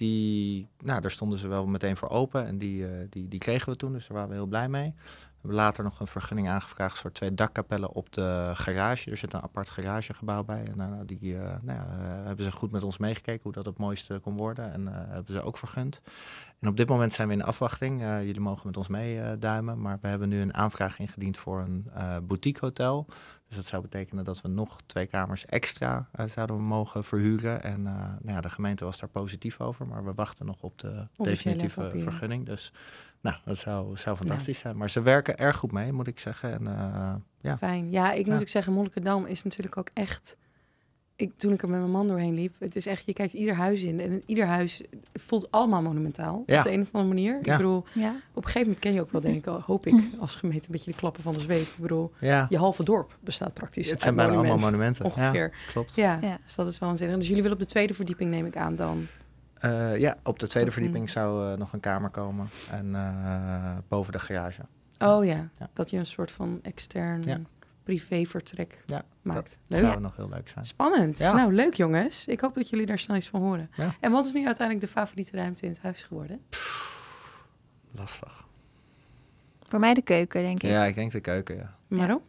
Die, 0.00 0.68
nou, 0.78 1.00
daar 1.00 1.10
stonden 1.10 1.38
ze 1.38 1.48
wel 1.48 1.66
meteen 1.66 1.96
voor 1.96 2.08
open 2.08 2.46
en 2.46 2.58
die, 2.58 2.86
eh, 2.86 3.06
die, 3.10 3.28
die 3.28 3.38
kregen 3.38 3.68
we 3.68 3.76
toen, 3.76 3.92
dus 3.92 4.06
daar 4.06 4.16
waren 4.16 4.28
we 4.28 4.36
heel 4.36 4.46
blij 4.46 4.68
mee. 4.68 4.94
We 5.40 5.46
hebben 5.46 5.64
later 5.64 5.84
nog 5.84 6.00
een 6.00 6.06
vergunning 6.06 6.48
aangevraagd 6.48 6.98
voor 6.98 7.12
twee 7.12 7.34
dakkapellen 7.34 7.92
op 7.92 8.12
de 8.12 8.50
garage. 8.54 9.10
Er 9.10 9.16
zit 9.16 9.32
een 9.32 9.42
apart 9.42 9.68
garagegebouw 9.68 10.44
bij. 10.44 10.64
En 10.64 10.76
nou, 10.76 11.04
die 11.04 11.36
eh, 11.36 11.40
nou 11.62 11.78
ja, 11.78 11.86
eh, 11.86 12.26
hebben 12.26 12.44
ze 12.44 12.52
goed 12.52 12.72
met 12.72 12.82
ons 12.82 12.98
meegekeken 12.98 13.42
hoe 13.42 13.52
dat 13.52 13.64
het 13.64 13.78
mooiste 13.78 14.18
kon 14.18 14.36
worden. 14.36 14.72
En 14.72 14.88
eh, 14.88 14.94
hebben 14.94 15.34
ze 15.34 15.42
ook 15.42 15.58
vergund. 15.58 16.00
En 16.58 16.68
op 16.68 16.76
dit 16.76 16.88
moment 16.88 17.12
zijn 17.12 17.28
we 17.28 17.34
in 17.34 17.42
afwachting. 17.42 18.00
Jullie 18.00 18.40
mogen 18.40 18.66
met 18.66 18.76
ons 18.76 18.88
meeduimen. 18.88 19.80
maar 19.80 19.98
we 20.00 20.08
hebben 20.08 20.28
nu 20.28 20.40
een 20.40 20.54
aanvraag 20.54 20.98
ingediend 20.98 21.38
voor 21.38 21.60
een 21.60 21.86
eh 21.94 22.16
boutique 22.22 22.66
hotel. 22.66 23.06
Dus 23.50 23.58
dat 23.58 23.68
zou 23.68 23.82
betekenen 23.82 24.24
dat 24.24 24.40
we 24.40 24.48
nog 24.48 24.76
twee 24.86 25.06
kamers 25.06 25.46
extra 25.46 26.08
eh, 26.12 26.26
zouden 26.26 26.60
mogen 26.60 27.04
verhuren. 27.04 27.62
En 27.62 27.86
eh, 27.86 27.94
nou 27.94 28.34
ja, 28.34 28.40
de 28.40 28.50
gemeente 28.50 28.84
was 28.84 28.98
daar 28.98 29.08
positief 29.08 29.60
over. 29.60 29.86
Maar 29.86 30.04
we 30.04 30.14
wachten 30.14 30.46
nog 30.46 30.62
op 30.62 30.78
de 30.78 31.06
definitieve 31.16 31.90
vergunning. 31.94 32.46
Dus 32.46 32.72
nou, 33.20 33.36
dat 33.44 33.58
zou, 33.58 33.96
zou 33.96 34.16
fantastisch 34.16 34.58
zijn. 34.58 34.76
Maar 34.76 34.90
ze 34.90 35.02
werken 35.02 35.38
erg 35.38 35.56
goed 35.56 35.72
mee, 35.72 35.92
moet 35.92 36.06
ik 36.06 36.18
zeggen. 36.18 36.52
En 36.52 36.66
eh, 36.66 37.14
ja, 37.40 37.56
Fijn. 37.56 37.90
Ja, 37.90 38.12
ik 38.12 38.26
moet 38.26 38.40
ook 38.40 38.48
zeggen, 38.48 38.72
Monnikendam 38.72 39.26
is 39.26 39.42
natuurlijk 39.42 39.76
ook 39.76 39.90
echt... 39.94 40.36
Ik, 41.20 41.32
toen 41.36 41.52
ik 41.52 41.62
er 41.62 41.68
met 41.68 41.78
mijn 41.78 41.90
man 41.90 42.08
doorheen 42.08 42.34
liep, 42.34 42.54
het 42.58 42.76
is 42.76 42.86
echt, 42.86 43.04
je 43.06 43.12
kijkt 43.12 43.32
ieder 43.32 43.54
huis 43.54 43.82
in 43.82 44.00
en 44.00 44.22
ieder 44.26 44.46
huis 44.46 44.82
voelt 45.12 45.50
allemaal 45.50 45.82
monumentaal. 45.82 46.42
Ja. 46.46 46.58
Op 46.58 46.64
de 46.64 46.72
een 46.72 46.80
of 46.80 46.88
andere 46.92 47.14
manier. 47.14 47.38
Ja. 47.42 47.50
Ik 47.52 47.56
bedoel, 47.56 47.84
Ja. 47.94 48.08
op 48.10 48.14
een 48.36 48.42
gegeven 48.42 48.60
moment 48.60 48.78
ken 48.78 48.92
je 48.92 49.00
ook 49.00 49.12
wel, 49.12 49.20
denk 49.20 49.36
ik, 49.36 49.46
al, 49.46 49.60
hoop 49.60 49.86
ik, 49.86 49.94
als 50.18 50.34
gemeente 50.36 50.66
een 50.66 50.72
beetje 50.72 50.90
de 50.90 50.96
klappen 50.96 51.22
van 51.22 51.34
de 51.34 51.40
zweep. 51.40 51.60
Ik 51.60 51.74
bedoel, 51.80 52.12
ja. 52.20 52.46
je 52.48 52.56
halve 52.58 52.84
dorp 52.84 53.18
bestaat 53.20 53.54
praktisch 53.54 53.84
het 53.84 53.92
uit 53.92 54.02
zijn 54.02 54.14
bijna 54.14 54.30
monument, 54.32 54.52
allemaal 54.54 54.70
monumenten. 54.78 55.04
Ongeveer. 55.04 55.50
Ja, 55.66 55.72
klopt. 55.72 55.94
Ja, 55.94 56.18
Ja. 56.22 56.38
dus 56.44 56.54
dat 56.54 56.66
is 56.68 56.78
wel 56.78 56.88
waanzinnig. 56.88 57.16
Dus 57.16 57.26
jullie 57.26 57.42
willen 57.42 57.56
op 57.58 57.62
de 57.62 57.68
tweede 57.70 57.94
verdieping, 57.94 58.30
neem 58.30 58.46
ik 58.46 58.56
aan 58.56 58.76
dan. 58.76 59.06
Eh, 59.54 59.98
ja, 59.98 60.16
op 60.24 60.38
de 60.38 60.46
tweede 60.48 60.68
een- 60.68 60.74
verdieping 60.74 61.10
zou 61.10 61.52
eh, 61.52 61.58
nog 61.58 61.72
een 61.72 61.80
kamer 61.80 62.10
komen. 62.10 62.46
En 62.70 62.94
eh, 62.94 63.76
boven 63.88 64.12
de 64.12 64.18
garage. 64.18 64.60
Oh 64.98 65.24
ja, 65.24 65.48
Ja. 65.58 65.68
dat 65.72 65.90
je 65.90 65.96
een 65.98 66.06
soort 66.06 66.30
van 66.30 66.58
extern 66.62 67.22
Ja. 67.24 67.40
Privévertrek 67.96 68.78
Ja, 68.86 69.02
maakt. 69.22 69.58
Dat 69.66 69.80
Leuk. 69.80 69.90
zou 69.90 70.00
nog 70.00 70.16
heel 70.16 70.28
leuk 70.28 70.48
zijn. 70.48 70.64
Spannend. 70.64 71.18
Ja. 71.18 71.32
Nou, 71.32 71.54
leuk 71.54 71.74
jongens. 71.74 72.26
Ik 72.26 72.40
hoop 72.40 72.54
dat 72.54 72.68
jullie 72.68 72.86
daar 72.86 72.98
snel 72.98 73.16
iets 73.16 73.28
van 73.28 73.40
horen. 73.40 73.70
Ja. 73.76 73.94
En 74.00 74.12
wat 74.12 74.26
is 74.26 74.32
nu 74.32 74.46
uiteindelijk 74.46 74.86
de 74.86 74.92
favoriete 74.92 75.36
ruimte 75.36 75.62
in 75.64 75.70
het 75.70 75.80
huis 75.82 76.02
geworden? 76.02 76.40
Lastig. 77.90 78.46
Voor 79.62 79.78
mij 79.80 79.94
de 79.94 80.02
keuken, 80.02 80.42
denk 80.42 80.62
ik. 80.62 80.70
Ja, 80.70 80.84
ik 80.84 80.94
denk 80.94 81.12
de 81.12 81.20
keuken, 81.20 81.56
ja. 81.56 81.76
Waarom? 81.88 82.22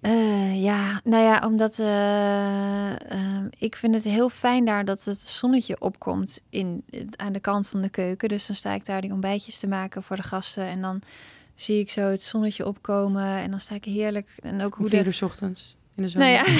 Eh, 0.00 0.62
ja, 0.62 1.00
nou 1.04 1.22
ja, 1.22 1.46
omdat 1.46 1.78
eh, 1.78 3.10
ehm, 3.10 3.48
ik 3.58 3.76
vind 3.76 3.94
het 3.94 4.04
heel 4.04 4.28
fijn 4.28 4.64
daar 4.64 4.84
dat 4.84 5.04
het 5.04 5.20
zonnetje 5.20 5.80
opkomt 5.80 6.40
in, 6.50 6.84
aan 7.16 7.32
de 7.32 7.40
kant 7.40 7.68
van 7.68 7.80
de 7.80 7.88
keuken. 7.90 8.28
Dus 8.28 8.46
dan 8.46 8.56
sta 8.56 8.72
ik 8.72 8.84
daar 8.84 9.00
die 9.00 9.12
ontbijtjes 9.12 9.58
te 9.58 9.66
maken 9.66 10.02
voor 10.02 10.16
de 10.16 10.22
gasten. 10.22 10.64
En 10.64 10.80
dan 10.80 11.02
zie 11.56 11.80
ik 11.80 11.90
zo 11.90 12.00
het 12.00 12.22
zonnetje 12.22 12.66
opkomen. 12.66 13.26
En 13.36 13.50
dan 13.50 13.60
sta 13.60 13.74
ik 13.74 13.84
heerlijk. 13.84 14.28
En 14.42 14.62
ook 14.62 14.74
Hoe 14.74 14.88
vier 14.88 15.02
de. 15.04 15.08
uur 15.10 15.18
ochtends 15.24 15.76
in 15.96 16.02
de 16.02 16.08
zomer? 16.08 16.28
Nou 16.28 16.44
ja. 16.46 16.52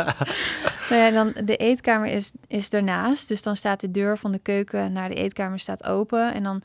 nou 0.90 1.02
ja, 1.02 1.10
dan 1.10 1.44
de 1.44 1.56
eetkamer 1.56 2.08
is, 2.08 2.30
is 2.46 2.70
daarnaast. 2.70 3.28
Dus 3.28 3.42
dan 3.42 3.56
staat 3.56 3.80
de 3.80 3.90
deur 3.90 4.18
van 4.18 4.32
de 4.32 4.38
keuken 4.38 4.92
naar 4.92 5.08
de 5.08 5.14
eetkamer 5.14 5.58
staat 5.58 5.84
open. 5.84 6.34
En 6.34 6.42
dan 6.42 6.62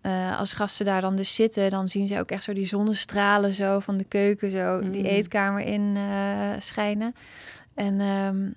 eh, 0.00 0.38
als 0.38 0.52
gasten 0.52 0.86
daar 0.86 1.00
dan 1.00 1.16
dus 1.16 1.34
zitten, 1.34 1.70
dan 1.70 1.88
zien 1.88 2.06
ze 2.06 2.18
ook 2.18 2.30
echt 2.30 2.42
zo 2.42 2.52
die 2.52 2.66
zonnestralen 2.66 3.54
zo 3.54 3.78
van 3.80 3.96
de 3.96 4.04
keuken 4.04 4.50
zo 4.50 4.80
die 4.90 5.02
Mm. 5.02 5.08
eetkamer 5.08 5.60
in 5.64 5.96
eh, 5.96 6.48
schijnen. 6.58 7.14
En 7.74 8.00
ehm, 8.00 8.50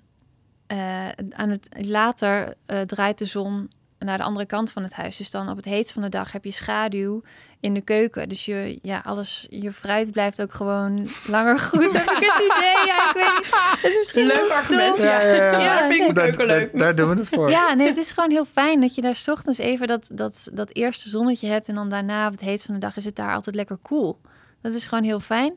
eh, 0.66 1.08
aan 1.30 1.50
het 1.50 1.68
later 1.86 2.54
draait 2.86 3.18
de 3.18 3.24
zon 3.24 3.70
naar 3.98 4.18
de 4.18 4.24
andere 4.24 4.46
kant 4.46 4.72
van 4.72 4.82
het 4.82 4.92
huis. 4.94 5.16
Dus 5.16 5.30
dan 5.30 5.48
op 5.48 5.56
het 5.56 5.64
heetst 5.64 5.92
van 5.92 6.02
de 6.02 6.08
dag 6.08 6.32
heb 6.32 6.44
je 6.44 6.50
schaduw 6.50 7.22
in 7.60 7.74
de 7.74 7.80
keuken. 7.80 8.28
Dus 8.28 8.44
je, 8.44 8.78
ja, 8.82 9.02
alles, 9.04 9.46
je 9.50 9.72
fruit 9.72 10.12
blijft 10.12 10.42
ook 10.42 10.54
gewoon 10.54 11.08
langer 11.26 11.58
goed. 11.58 11.92
heb 11.92 12.10
ik 12.10 12.32
het 12.32 12.42
idee? 12.56 12.86
Ja, 12.86 13.08
ik 13.08 13.14
weet 13.14 13.42
niet. 13.42 13.54
Het 13.82 13.90
is 13.92 13.96
misschien 13.98 14.26
Leuk 14.26 14.50
argument, 14.50 15.02
ja. 15.02 15.20
Ja, 15.20 15.78
vind 15.78 15.90
ik 15.92 15.98
mijn 16.00 16.14
Daar- 16.14 16.24
keuken 16.26 16.48
daar- 16.48 16.56
leuk. 16.56 16.78
Daar, 16.78 16.94
doen 16.94 17.08
we 17.08 17.14
het 17.16 17.28
voor. 17.28 17.50
Ja, 17.50 17.74
nee, 17.74 17.86
het 17.88 17.96
is 17.96 18.10
gewoon 18.12 18.30
heel 18.30 18.44
fijn 18.44 18.80
dat 18.80 18.94
je 18.94 19.00
daar 19.02 19.14
's 19.14 19.28
ochtends 19.28 19.58
even 19.58 19.86
dat, 19.86 20.08
dat, 20.12 20.48
dat 20.52 20.74
eerste 20.74 21.08
zonnetje 21.08 21.48
hebt. 21.48 21.68
En 21.68 21.74
dan 21.74 21.88
daarna 21.88 22.26
op 22.26 22.32
het 22.32 22.40
heet 22.40 22.64
van 22.64 22.74
de 22.74 22.80
dag 22.80 22.96
is 22.96 23.04
het 23.04 23.16
daar 23.16 23.34
altijd 23.34 23.56
lekker 23.56 23.78
cool. 23.82 24.20
Dat 24.60 24.74
is 24.74 24.84
gewoon 24.84 25.04
heel 25.04 25.20
fijn. 25.20 25.54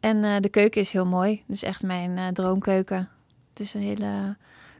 En 0.00 0.24
eh, 0.24 0.36
de 0.40 0.48
keuken 0.48 0.80
is 0.80 0.90
heel 0.90 1.06
mooi. 1.06 1.42
Het 1.46 1.56
is 1.56 1.62
echt 1.62 1.82
mijn 1.82 2.18
eh, 2.18 2.26
droomkeuken. 2.28 3.08
Het 3.50 3.60
is 3.60 3.74
een 3.74 3.80
hele 3.82 4.36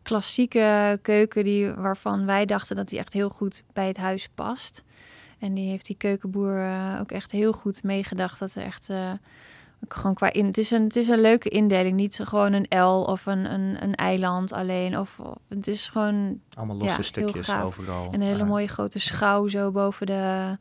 klassieke 0.09 0.99
keuken 1.03 1.45
die, 1.45 1.73
waarvan 1.73 2.27
wij 2.27 2.47
dachten 2.47 2.77
dat 2.77 2.89
die 2.89 2.99
echt 2.99 3.13
heel 3.13 3.29
goed 3.29 3.63
bij 3.73 3.87
het 3.87 3.97
huis 3.97 4.29
past. 4.35 4.85
En 5.39 5.55
die 5.55 5.69
heeft 5.69 5.87
die 5.87 5.97
keukenboer 5.97 6.59
eh, 6.59 6.97
ook 7.01 7.11
echt 7.11 7.31
heel 7.31 7.53
goed 7.53 7.83
meegedacht. 7.83 8.39
Dat 8.39 8.55
er 8.55 8.63
echt 8.63 8.91
eh, 8.91 9.13
gewoon 9.89 10.15
qua 10.15 10.33
in. 10.33 10.47
Het 10.47 10.59
is, 10.59 10.71
een, 10.71 10.83
het 10.83 10.97
is 10.97 11.09
een 11.09 11.21
leuke 11.21 11.49
indeling. 11.49 11.97
Niet 11.97 12.21
gewoon 12.25 12.53
een 12.53 12.79
L 12.81 13.03
of 13.03 13.27
een, 13.27 13.53
een, 13.53 13.83
een 13.83 13.95
eiland 13.95 14.53
alleen. 14.53 14.99
Of, 14.99 15.21
het 15.49 15.67
is 15.67 15.89
gewoon 15.89 16.41
Allemaal 16.55 16.77
losse 16.77 17.03
stukjes 17.03 17.55
overal. 17.55 18.09
een 18.15 18.23
hele 18.23 18.45
mooie 18.45 18.69
grote 18.69 18.99
schouw 18.99 19.49
zo 19.49 19.71
boven, 19.71 20.07
de, 20.07 20.57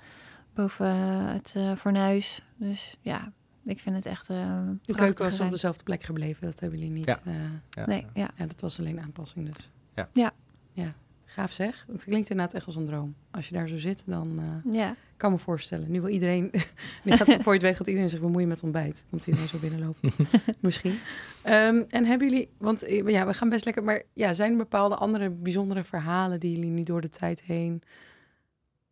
boven 0.54 0.96
het 1.34 1.54
eh, 1.58 1.72
fornuis. 1.78 2.42
Dus 2.56 2.98
ja, 3.02 3.32
ik 3.68 3.80
vind 3.80 3.96
het 3.96 4.06
echt 4.06 4.30
eh, 4.30 4.38
een 4.38 4.80
De 4.82 4.96
keuken 4.96 5.24
was 5.24 5.40
op 5.40 5.50
dezelfde 5.50 5.84
plek 5.84 6.04
gebleven. 6.04 6.46
Dat 6.46 6.60
hebben 6.60 6.80
jullie 6.80 6.94
niet. 6.94 7.06
Ja. 7.06 7.20
eh, 7.26 7.34
ja, 7.70 7.86
Nee, 7.86 8.06
ja. 8.14 8.30
dat 8.38 8.62
was 8.62 8.80
alleen 8.80 9.02
aanpassing 9.02 9.46
dus. 9.54 9.72
Ja. 9.96 10.10
Ja. 10.14 10.32
Ja, 10.72 10.96
gaaf 11.26 11.52
zeg. 11.52 11.86
Het 11.92 12.04
klinkt 12.04 12.30
inderdaad 12.30 12.56
echt 12.56 12.66
als 12.66 12.76
een 12.76 12.86
droom. 12.86 13.16
Als 13.32 13.48
je 13.48 13.54
daar 13.54 13.68
zo 13.68 13.78
zit, 13.78 14.04
dan 14.06 14.40
eh, 14.40 14.74
ja. 14.74 14.96
kan 15.18 15.32
me 15.32 15.38
voorstellen. 15.38 15.92
Nu 15.92 16.02
wil 16.02 16.10
iedereen, 16.10 16.52
nu 17.04 17.12
gaat, 17.12 17.28
voor 17.28 17.54
je 17.54 17.60
het 17.60 17.62
weet 17.62 17.76
gaat 17.76 17.88
iedereen 17.88 18.10
zich 18.10 18.20
bemoeien 18.20 18.48
met 18.48 18.64
ontbijt. 18.64 19.04
Komt 19.10 19.28
iedereen 19.28 19.48
zo 19.48 19.58
binnenlopen. 19.58 20.12
Misschien. 20.60 21.00
Ehm, 21.44 21.84
en 21.90 22.06
hebben 22.06 22.30
jullie, 22.30 22.50
want 22.58 22.84
ja, 23.06 23.26
we 23.26 23.34
gaan 23.34 23.50
best 23.50 23.66
lekker, 23.66 23.84
maar 23.84 24.04
ja, 24.14 24.34
zijn 24.34 24.52
er 24.52 24.58
bepaalde 24.58 24.96
andere 24.96 25.30
bijzondere 25.30 25.84
verhalen 25.84 26.40
die 26.40 26.56
jullie 26.56 26.72
nu 26.72 26.84
door 26.84 27.02
de 27.02 27.10
tijd 27.10 27.42
heen 27.42 27.82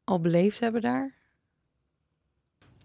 al 0.03 0.19
beleefd 0.19 0.59
hebben 0.59 0.81
daar? 0.81 1.13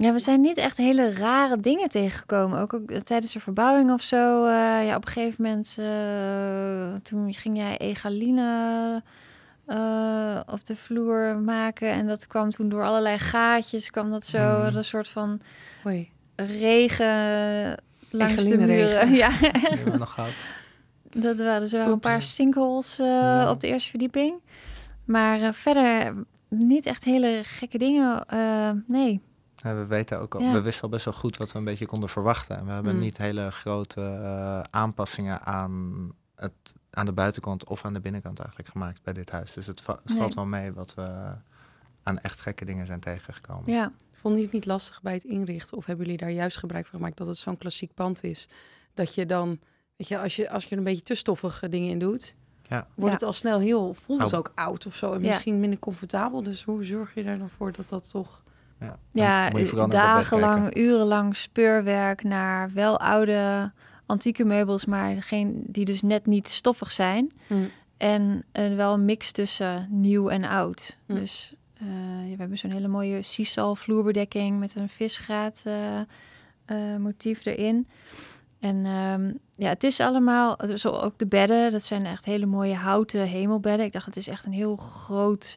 Ja, 0.02 0.12
we 0.12 0.18
zijn 0.18 0.40
niet 0.40 0.56
echt 0.56 0.76
hele 0.76 1.12
rare 1.12 1.60
dingen 1.60 1.88
tegengekomen. 1.88 2.58
Ook, 2.60 2.74
ook 2.74 2.90
tijdens 2.92 3.32
de 3.32 3.40
verbouwing 3.40 3.90
of 3.92 4.02
zo. 4.02 4.44
eh, 4.46 4.86
ja, 4.86 4.96
op 4.96 5.06
een 5.06 5.12
gegeven 5.12 5.44
moment, 5.44 5.76
eh, 5.78 6.94
toen 7.02 7.32
ging 7.34 7.56
jij 7.56 7.76
egaline 7.78 9.02
eh, 9.66 10.40
op 10.46 10.64
de 10.64 10.76
vloer 10.76 11.38
maken. 11.38 11.90
En 11.90 12.06
dat 12.06 12.26
kwam 12.26 12.50
toen 12.50 12.68
door 12.68 12.84
allerlei 12.84 13.18
gaatjes, 13.18 13.90
kwam 13.90 14.10
dat 14.10 14.26
zo, 14.26 14.38
Hmm. 14.38 14.76
een 14.76 14.84
soort 14.84 15.08
van 15.08 15.40
regen 16.36 17.76
langs 18.10 18.44
de 18.48 18.56
muren. 18.58 19.14
Ja, 19.22 19.30
nog 19.98 20.12
gehad. 20.12 20.30
dat 21.10 21.38
waren 21.38 21.68
zo 21.68 21.92
een 21.92 22.00
paar 22.00 22.22
sinkholes 22.22 22.98
eh, 22.98 23.06
Ja. 23.06 23.50
op 23.50 23.60
de 23.60 23.66
eerste 23.66 23.90
verdieping. 23.90 24.34
Maar 25.04 25.40
eh, 25.40 25.52
verder 25.52 26.14
niet 26.48 26.86
echt 26.86 27.04
hele 27.04 27.40
gekke 27.44 27.78
dingen. 27.78 28.24
eh, 28.26 28.70
nee. 28.86 29.20
Ja, 29.62 29.74
we, 29.74 29.86
weten 29.86 30.20
ook 30.20 30.34
al, 30.34 30.40
Ja. 30.40 30.52
we 30.52 30.60
wisten 30.60 30.82
al 30.82 30.88
best 30.88 31.04
wel 31.04 31.14
goed 31.14 31.36
wat 31.36 31.52
we 31.52 31.58
een 31.58 31.64
beetje 31.64 31.86
konden 31.86 32.08
verwachten. 32.08 32.56
En 32.56 32.64
we 32.66 32.72
hebben 32.72 32.94
Mm. 32.94 33.00
niet 33.00 33.16
hele 33.16 33.50
grote 33.50 34.00
eh, 34.00 34.60
aanpassingen 34.70 35.42
aan, 35.42 36.12
het, 36.34 36.52
aan 36.90 37.06
de 37.06 37.12
buitenkant 37.12 37.64
of 37.64 37.84
aan 37.84 37.92
de 37.92 38.00
binnenkant 38.00 38.38
eigenlijk 38.38 38.68
gemaakt 38.68 39.02
bij 39.02 39.12
dit 39.12 39.30
huis. 39.30 39.52
Dus 39.52 39.66
het, 39.66 39.80
va- 39.80 39.94
het 40.02 40.04
Nee. 40.08 40.18
valt 40.18 40.34
wel 40.34 40.46
mee 40.46 40.72
wat 40.72 40.94
we 40.94 41.34
aan 42.02 42.18
echt 42.18 42.40
gekke 42.40 42.64
dingen 42.64 42.86
zijn 42.86 43.00
tegengekomen. 43.00 43.72
Ja. 43.72 43.92
Vonden 44.12 44.40
jullie 44.40 44.44
het 44.44 44.52
niet 44.52 44.66
lastig 44.66 45.02
bij 45.02 45.12
het 45.12 45.24
inrichten? 45.24 45.76
Of 45.76 45.86
hebben 45.86 46.04
jullie 46.04 46.20
daar 46.20 46.30
juist 46.30 46.56
gebruik 46.56 46.86
van 46.86 46.98
gemaakt 46.98 47.16
dat 47.16 47.26
het 47.26 47.36
zo'n 47.38 47.58
klassiek 47.58 47.94
pand 47.94 48.22
is? 48.24 48.48
Dat 48.94 49.14
je 49.14 49.26
dan, 49.26 49.58
weet 49.96 50.08
je, 50.08 50.18
als 50.18 50.36
je, 50.36 50.50
als 50.50 50.64
je 50.64 50.70
er 50.70 50.78
een 50.78 50.84
beetje 50.84 51.02
te 51.02 51.14
stoffige 51.14 51.68
dingen 51.68 51.90
in 51.90 51.98
doet, 51.98 52.34
Ja. 52.68 52.86
wordt 52.94 53.06
Ja. 53.06 53.10
het 53.12 53.22
al 53.22 53.32
snel 53.32 53.58
heel, 53.60 53.94
voelt 53.94 54.20
het 54.20 54.32
Oh. 54.32 54.38
ook 54.38 54.50
oud 54.54 54.86
of 54.86 54.94
zo. 54.94 55.12
En 55.12 55.20
Ja. 55.22 55.26
misschien 55.28 55.60
minder 55.60 55.78
comfortabel. 55.78 56.42
Dus 56.42 56.62
hoe 56.64 56.84
zorg 56.84 57.14
je 57.14 57.22
er 57.22 57.38
dan 57.38 57.50
voor 57.50 57.72
dat 57.72 57.88
dat 57.88 58.10
toch 58.10 58.42
Ja, 58.80 58.98
Ja, 59.12 59.86
dagenlang, 59.86 60.76
urenlang 60.76 61.36
speurwerk 61.36 62.22
naar 62.22 62.70
wel 62.72 63.00
oude 63.00 63.72
antieke 64.06 64.44
meubels, 64.44 64.84
maar 64.84 65.22
geen, 65.22 65.62
die 65.66 65.84
dus 65.84 66.02
net 66.02 66.26
niet 66.26 66.48
stoffig 66.48 66.92
zijn. 66.92 67.32
Mm. 67.46 67.70
En 67.96 68.44
eh, 68.52 68.74
wel 68.74 68.92
een 68.94 69.04
mix 69.04 69.32
tussen 69.32 69.86
nieuw 69.90 70.28
en 70.28 70.44
oud. 70.44 70.96
Mm. 71.06 71.16
Dus 71.16 71.54
eh, 71.80 71.86
ja, 72.24 72.30
we 72.30 72.36
hebben 72.36 72.58
zo'n 72.58 72.70
hele 72.70 72.88
mooie 72.88 73.22
sisal 73.22 73.74
vloerbedekking 73.74 74.58
met 74.58 74.74
een 74.74 74.88
visgraat 74.88 75.62
eh, 75.66 76.00
eh, 76.64 76.96
motief 76.98 77.46
erin. 77.46 77.88
En 78.60 78.84
ehm, 78.86 79.32
ja, 79.56 79.68
het 79.68 79.84
is 79.84 80.00
allemaal, 80.00 80.58
zo 80.74 80.90
ook 80.90 81.18
de 81.18 81.26
bedden, 81.26 81.70
dat 81.70 81.82
zijn 81.82 82.06
echt 82.06 82.24
hele 82.24 82.46
mooie 82.46 82.74
houten 82.74 83.20
hemelbedden. 83.20 83.86
Ik 83.86 83.92
dacht, 83.92 84.06
het 84.06 84.16
is 84.16 84.28
echt 84.28 84.46
een 84.46 84.52
heel 84.52 84.76
groot, 84.76 85.56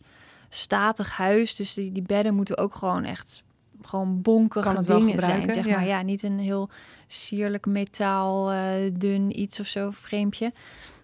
statig 0.53 1.17
huis. 1.17 1.55
Dus 1.55 1.73
die, 1.73 1.91
die 1.91 2.03
bedden 2.03 2.35
moeten 2.35 2.57
ook 2.57 2.75
gewoon 2.75 3.03
echt 3.03 3.43
gewoon 3.81 4.21
wel 4.23 4.99
dingen 4.99 5.19
zijn. 5.19 5.51
Zeg 5.51 5.65
maar. 5.65 5.85
ja. 5.85 5.97
Ja, 5.97 6.01
niet 6.01 6.23
een 6.23 6.39
heel 6.39 6.69
sierlijk 7.07 7.65
metaal, 7.65 8.51
eh, 8.51 8.91
dun 8.93 9.39
iets 9.39 9.59
of 9.59 9.65
zo, 9.65 9.89
vreemdje. 9.91 10.53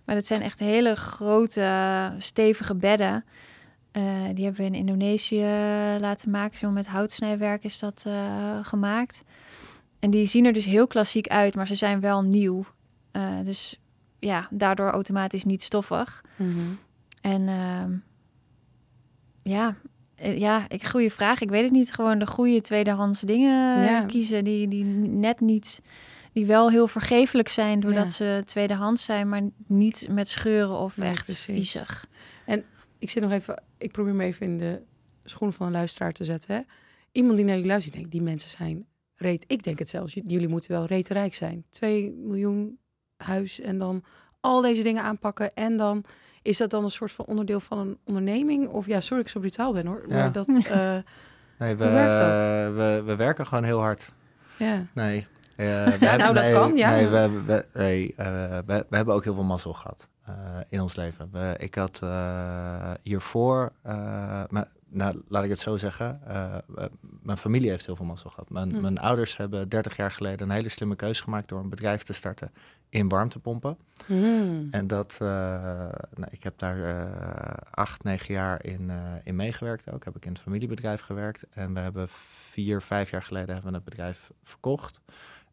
Maar 0.06 0.16
dat 0.16 0.26
zijn 0.26 0.42
echt 0.42 0.60
hele 0.60 0.96
grote, 0.96 2.12
stevige 2.18 2.76
bedden. 2.76 3.26
Eh, 3.92 4.04
die 4.34 4.46
hebben 4.46 4.62
we 4.62 4.68
in 4.68 4.76
Indonesië 4.76 5.48
laten 6.00 6.30
maken. 6.30 6.58
Zo 6.58 6.70
met 6.70 6.88
houtsnijwerk 6.88 7.64
is 7.64 7.80
dat 7.80 8.04
eh, 8.08 8.60
gemaakt. 8.62 9.24
En 10.00 10.10
die 10.10 10.26
zien 10.26 10.46
er 10.46 10.54
dus 10.54 10.66
heel 10.66 10.88
klassiek 10.88 11.28
uit, 11.28 11.56
maar 11.56 11.68
ze 11.68 11.76
zijn 11.76 12.00
wel 12.00 12.22
nieuw. 12.22 12.66
Dus 13.44 13.80
ja, 14.20 14.48
daardoor 14.50 14.90
automatisch 14.90 15.44
niet 15.44 15.64
stoffig. 15.64 16.24
Mhm. 16.36 16.60
En 17.22 17.48
ehm, 17.48 17.92
ja, 19.50 19.76
eh, 20.16 20.38
ja, 20.38 20.66
ik, 20.70 20.84
goede 20.86 21.10
vraag. 21.12 21.42
Ik 21.42 21.50
weet 21.50 21.64
het 21.64 21.72
niet. 21.72 21.94
Gewoon 21.94 22.20
de 22.20 22.28
goede 22.28 22.62
tweedehands 22.62 23.22
dingen 23.22 23.82
Ja. 23.84 24.04
kiezen 24.06 24.44
die, 24.44 24.68
die 24.68 24.84
net 24.86 25.40
niet, 25.40 25.82
die 26.34 26.46
wel 26.46 26.70
heel 26.70 26.88
vergeeflijk 26.88 27.50
zijn 27.50 27.80
doordat 27.80 28.06
Ja. 28.06 28.10
ze 28.12 28.42
tweedehands 28.46 29.04
zijn, 29.04 29.30
maar 29.30 29.42
niet 29.68 30.08
met 30.12 30.30
scheuren 30.30 30.78
of 30.78 30.98
Nee, 30.98 31.10
echt 31.10 31.26
precies. 31.26 31.54
viezig. 31.56 32.08
Ik 32.98 33.10
zit 33.10 33.24
nog 33.24 33.32
even, 33.32 33.64
ik 33.78 33.92
probeer 33.92 34.16
me 34.16 34.24
even 34.24 34.46
in 34.46 34.58
de 34.58 34.82
schoenen 35.24 35.58
van 35.58 35.66
een 35.66 35.72
luisteraar 35.72 36.12
te 36.12 36.24
zetten. 36.24 36.56
Hè? 36.56 36.62
Iemand 37.12 37.36
die 37.36 37.46
naar 37.46 37.56
jullie 37.56 37.70
luistert, 37.70 37.96
denkt, 37.96 38.12
die 38.12 38.22
mensen 38.22 38.50
zijn 38.50 38.86
reet. 39.16 39.44
Ik 39.48 39.64
denk 39.64 39.80
het 39.80 39.90
zelfs, 39.90 40.14
jullie 40.14 40.48
moeten 40.48 40.72
wel 40.72 40.86
reetrijk 40.86 41.34
zijn. 41.36 41.64
2 41.70 42.12
miljoen 42.12 42.78
huis 43.18 43.60
en 43.60 43.78
dan 43.78 44.04
al 44.40 44.62
deze 44.62 44.84
dingen 44.84 45.04
aanpakken. 45.04 45.54
En 45.54 45.78
dan 45.78 46.04
is 46.42 46.58
dat 46.58 46.70
dan 46.70 46.84
een 46.84 46.92
soort 46.92 47.12
van 47.12 47.26
onderdeel 47.26 47.60
van 47.60 47.78
een 47.78 47.98
onderneming? 48.06 48.68
Of 48.68 48.86
ja, 48.86 49.00
sorry, 49.02 49.24
ik 49.24 49.30
zo 49.30 49.40
brutaal 49.40 49.74
ben 49.74 49.86
hoor. 49.86 50.04
Ja. 50.08 50.16
Maar 50.16 50.32
dat, 50.32 50.48
eh, 50.66 50.96
Nee, 51.60 51.76
we, 51.76 51.84
dat? 51.84 52.74
We, 52.76 53.02
we 53.06 53.16
werken 53.16 53.46
gewoon 53.46 53.64
heel 53.64 53.80
hard. 53.80 54.08
ja. 54.58 54.86
Nee. 54.94 55.28
eh, 55.56 55.66
we 55.66 55.72
hebben- 55.92 56.18
nou, 56.18 56.34
dat 56.34 56.44
nee, 56.44 56.54
kan, 56.54 56.76
ja. 56.76 56.90
Nee, 56.90 57.08
we, 57.08 57.42
we, 57.46 57.66
nee, 57.74 58.14
eh, 58.18 58.58
we, 58.66 58.86
we 58.90 58.96
hebben 58.96 59.14
ook 59.16 59.24
heel 59.24 59.34
veel 59.34 59.44
mazzel 59.44 59.74
gehad 59.74 60.08
eh, 60.19 60.19
in 60.70 60.82
ons 60.82 60.96
leven. 60.96 61.30
We, 61.32 61.56
ik 61.58 61.76
had 61.76 62.00
eh, 62.04 62.92
hiervoor, 63.04 63.72
eh, 63.82 63.94
maar, 64.50 64.68
nou, 64.88 65.22
laat 65.28 65.44
ik 65.44 65.50
het 65.50 65.60
zo 65.60 65.78
zeggen, 65.78 66.22
eh, 66.28 66.56
mijn 67.22 67.38
familie 67.38 67.70
heeft 67.70 67.86
heel 67.86 67.96
veel 67.96 68.06
mazzel 68.06 68.30
gehad. 68.30 68.50
Mijn, 68.50 68.70
Mm. 68.76 68.82
mijn 68.82 68.98
ouders 68.98 69.38
hebben 69.38 69.70
30 69.70 69.96
jaar 69.96 70.12
geleden 70.12 70.50
een 70.50 70.56
hele 70.56 70.70
slimme 70.70 70.96
keuze 70.96 71.24
gemaakt 71.24 71.50
door 71.50 71.60
een 71.60 71.70
bedrijf 71.70 72.04
te 72.04 72.14
starten 72.14 72.52
in 72.90 73.10
warmtepompen. 73.10 73.78
Hmm. 74.06 74.68
En 74.72 74.88
dat, 74.88 75.14
eh, 75.14 75.28
nou, 76.16 76.28
ik 76.30 76.44
heb 76.44 76.58
daar 76.58 76.84
eh, 76.84 77.54
acht, 77.72 78.04
negen 78.04 78.34
jaar 78.34 78.66
in, 78.66 78.90
eh, 78.90 78.98
in 79.24 79.36
meegewerkt 79.36 79.92
ook. 79.92 80.06
Heb 80.06 80.16
ik 80.16 80.26
in 80.26 80.32
het 80.32 80.42
familiebedrijf 80.42 81.02
gewerkt. 81.02 81.46
En 81.50 81.74
we 81.74 81.80
hebben 81.80 82.08
vier, 82.50 82.82
vijf 82.82 83.10
jaar 83.12 83.24
geleden 83.24 83.54
hebben 83.54 83.72
we 83.72 83.78
het 83.78 83.86
bedrijf 83.90 84.32
verkocht. 84.44 85.02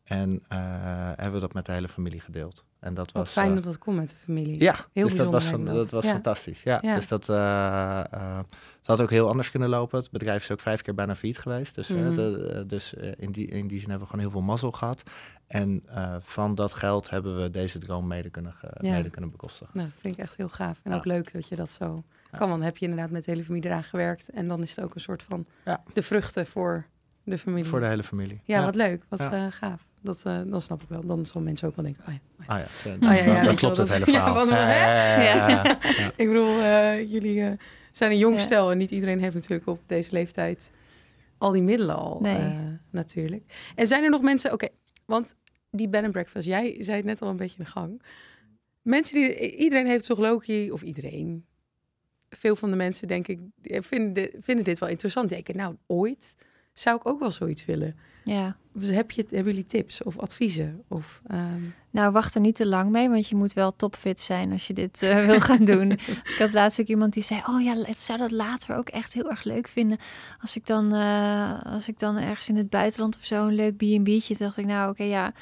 En 0.04 0.42
eh, 0.48 0.58
hebben 1.16 1.32
we 1.32 1.40
dat 1.40 1.52
met 1.52 1.66
de 1.66 1.72
hele 1.72 1.88
familie 1.88 2.20
gedeeld. 2.20 2.64
En 2.86 2.94
dat 2.94 3.12
Wat 3.12 3.22
was, 3.22 3.32
fijn 3.32 3.48
eh, 3.48 3.54
dat 3.54 3.64
dat 3.64 3.78
komt 3.78 3.96
met 3.96 4.08
de 4.08 4.14
familie. 4.16 4.60
ja, 4.60 4.76
Heel 4.92 5.06
dus 5.06 5.16
dat 5.16 5.30
was, 5.32 5.44
van, 5.44 5.64
dat. 5.64 5.74
dat. 5.74 5.90
was 5.90 6.04
Ja. 6.04 6.10
fantastisch. 6.10 6.62
Ja, 6.62 6.78
Ja. 6.82 6.94
dus 6.94 7.08
dat 7.08 7.28
eh, 7.28 8.00
eh, 8.10 8.38
het 8.78 8.86
had 8.86 9.00
ook 9.00 9.10
heel 9.10 9.28
anders 9.28 9.50
kunnen 9.50 9.68
lopen. 9.68 9.98
Het 9.98 10.10
bedrijf 10.10 10.42
is 10.42 10.50
ook 10.50 10.60
vijf 10.60 10.82
keer 10.82 10.94
bijna 10.94 11.14
failliet 11.16 11.38
geweest. 11.38 11.74
Dus, 11.74 11.90
eh, 11.90 11.96
Mhm. 11.96 12.14
de, 12.14 12.52
eh, 12.54 12.68
dus 12.68 12.94
eh, 12.94 13.10
in, 13.16 13.32
die, 13.32 13.46
in 13.48 13.66
die 13.66 13.78
zin 13.78 13.88
hebben 13.90 14.06
we 14.08 14.12
gewoon 14.14 14.20
heel 14.30 14.30
veel 14.38 14.46
mazzel 14.46 14.72
gehad. 14.72 15.02
En 15.46 15.82
eh, 15.86 16.14
van 16.20 16.54
dat 16.54 16.74
geld 16.74 17.10
hebben 17.10 17.42
we 17.42 17.50
deze 17.50 17.78
droom 17.78 18.06
mede 18.06 18.30
kunnen, 18.30 18.54
Ja. 18.80 18.90
mede 18.92 19.10
kunnen 19.10 19.30
bekostigen. 19.30 19.70
Nou, 19.74 19.88
dat 19.88 19.98
vind 20.00 20.14
ik 20.14 20.20
echt 20.22 20.36
heel 20.36 20.48
gaaf. 20.48 20.80
En 20.82 20.92
ook 20.94 21.04
leuk 21.04 21.32
dat 21.32 21.48
je 21.48 21.56
dat 21.56 21.70
zo 21.70 21.86
kan. 22.30 22.38
Want 22.38 22.50
dan 22.50 22.62
heb 22.62 22.76
je 22.76 22.84
inderdaad 22.86 23.10
met 23.10 23.24
de 23.24 23.30
hele 23.30 23.44
familie 23.44 23.70
eraan 23.70 23.84
gewerkt. 23.84 24.30
En 24.30 24.48
dan 24.48 24.62
is 24.62 24.76
het 24.76 24.84
ook 24.84 24.94
een 24.94 25.00
soort 25.00 25.22
van 25.22 25.46
de 25.92 26.02
vruchten 26.02 26.46
voor 26.46 26.86
de 27.24 27.38
familie. 27.38 27.64
Voor 27.64 27.80
de 27.80 27.86
hele 27.86 28.02
familie. 28.02 28.40
Ja, 28.44 28.64
wat 28.64 28.74
leuk. 28.74 29.02
Wat 29.08 29.20
eh, 29.20 29.46
gaaf. 29.50 29.86
Dat, 30.06 30.22
eh, 30.24 30.40
dan 30.46 30.60
snap 30.60 30.82
ik 30.82 30.88
wel. 30.88 31.06
Dan 31.06 31.26
zal 31.26 31.40
mensen 31.40 31.68
ook 31.68 31.76
wel 31.76 31.84
denken, 31.84 32.04
oh 32.08 32.14
ja, 32.14 32.20
oh 32.40 32.46
ja. 32.46 33.08
Ah 33.08 33.16
ja, 33.24 33.38
Oh 33.38 33.44
dan 33.44 33.54
klopt 33.54 33.76
het 33.76 33.88
hele 33.92 34.04
verhaal. 34.12 34.48
Ja, 34.48 34.70
ja, 34.70 35.22
ja, 35.22 35.48
ja, 35.48 35.48
ja. 35.64 35.78
Ik 36.22 36.26
bedoel, 36.26 36.60
eh, 36.60 37.08
jullie 37.08 37.42
eh, 37.42 37.52
zijn 37.90 38.10
een 38.10 38.18
jong 38.18 38.34
Ja. 38.36 38.40
stel. 38.42 38.70
En 38.70 38.78
niet 38.78 38.90
iedereen 38.90 39.20
heeft 39.20 39.34
natuurlijk 39.34 39.68
op 39.68 39.80
deze 39.86 40.12
leeftijd 40.12 40.70
al 41.38 41.50
die 41.50 41.62
middelen 41.62 41.96
al. 41.96 42.18
Nee. 42.20 42.36
eh, 42.36 42.50
natuurlijk. 42.90 43.42
En 43.74 43.86
zijn 43.86 44.04
er 44.04 44.10
nog 44.10 44.20
mensen... 44.22 44.52
Oké, 44.52 44.68
want 45.04 45.34
die 45.70 45.88
bed 45.88 46.02
and 46.02 46.12
breakfast. 46.12 46.46
Jij 46.46 46.76
zei 46.78 46.96
het 46.96 47.06
net 47.06 47.22
al 47.22 47.28
een 47.28 47.36
beetje 47.36 47.58
in 47.58 47.64
de 47.64 47.70
gang. 47.70 48.02
Mensen 48.82 49.14
die... 49.20 49.56
Iedereen 49.56 49.86
heeft 49.86 50.06
toch 50.06 50.18
Loki... 50.18 50.70
Of 50.72 50.82
iedereen... 50.82 51.44
Veel 52.30 52.56
van 52.56 52.70
de 52.70 52.76
mensen, 52.76 53.08
denk 53.08 53.28
ik, 53.28 53.38
vinden, 53.62 54.12
dit- 54.12 54.36
vinden 54.40 54.64
dit 54.64 54.78
wel 54.78 54.88
interessant. 54.88 55.28
Denken, 55.28 55.56
nou, 55.56 55.76
ooit 55.86 56.36
zou 56.72 56.96
ik 56.96 57.06
ook 57.06 57.20
wel 57.20 57.30
zoiets 57.30 57.64
willen. 57.64 57.96
Ja. 58.26 58.56
Dus 58.72 58.88
heb 58.88 59.10
je, 59.10 59.24
hebben 59.28 59.52
jullie 59.52 59.66
tips 59.66 60.02
of 60.02 60.18
adviezen? 60.18 60.82
Of, 60.88 61.20
ehm, 61.26 61.62
Nou, 61.90 62.12
wacht 62.12 62.34
er 62.34 62.40
niet 62.40 62.54
te 62.54 62.66
lang 62.66 62.90
mee, 62.90 63.08
want 63.08 63.28
je 63.28 63.36
moet 63.36 63.52
wel 63.52 63.76
topfit 63.76 64.20
zijn 64.20 64.52
als 64.52 64.66
je 64.66 64.72
dit 64.72 65.02
eh, 65.02 65.24
wil 65.26 65.40
gaan 65.40 65.64
doen. 65.64 65.90
ik 65.90 66.36
had 66.38 66.52
laatst 66.52 66.80
ook 66.80 66.86
iemand 66.86 67.12
die 67.12 67.22
zei: 67.22 67.42
Oh 67.48 67.62
ja, 67.62 67.86
ik 67.86 67.96
zou 67.96 68.18
dat 68.18 68.30
later 68.30 68.76
ook 68.76 68.88
echt 68.88 69.14
heel 69.14 69.30
erg 69.30 69.44
leuk 69.44 69.68
vinden. 69.68 69.98
Als 70.40 70.56
ik 70.56 70.66
dan, 70.66 70.94
eh, 70.94 71.62
als 71.62 71.88
ik 71.88 71.98
dan 71.98 72.16
ergens 72.16 72.48
in 72.48 72.56
het 72.56 72.70
buitenland 72.70 73.16
of 73.16 73.24
zo 73.24 73.46
een 73.46 73.54
leuk 73.54 73.76
B&B'tje. 73.76 74.36
Dacht 74.36 74.56
ik, 74.56 74.66
nou 74.66 74.90
oké, 74.90 75.02
ja. 75.02 75.32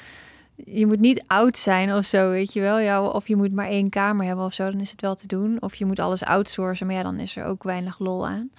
Je 0.55 0.85
moet 0.85 0.99
niet 0.99 1.23
oud 1.27 1.57
zijn 1.57 1.93
of 1.93 2.05
zo, 2.05 2.29
weet 2.29 2.53
je 2.53 2.61
wel. 2.61 2.79
Ja, 2.79 3.03
of 3.03 3.27
je 3.27 3.35
moet 3.35 3.53
maar 3.53 3.67
één 3.67 3.89
kamer 3.89 4.25
hebben 4.25 4.45
of 4.45 4.53
zo, 4.53 4.71
dan 4.71 4.79
is 4.79 4.91
het 4.91 5.01
wel 5.01 5.15
te 5.15 5.27
doen. 5.27 5.61
Of 5.61 5.75
je 5.75 5.85
moet 5.85 5.99
alles 5.99 6.23
outsourcen, 6.23 6.87
maar 6.87 6.95
ja, 6.95 7.03
dan 7.03 7.19
is 7.19 7.35
er 7.35 7.45
ook 7.45 7.63
weinig 7.63 7.99
lol 7.99 8.27
aan. 8.27 8.49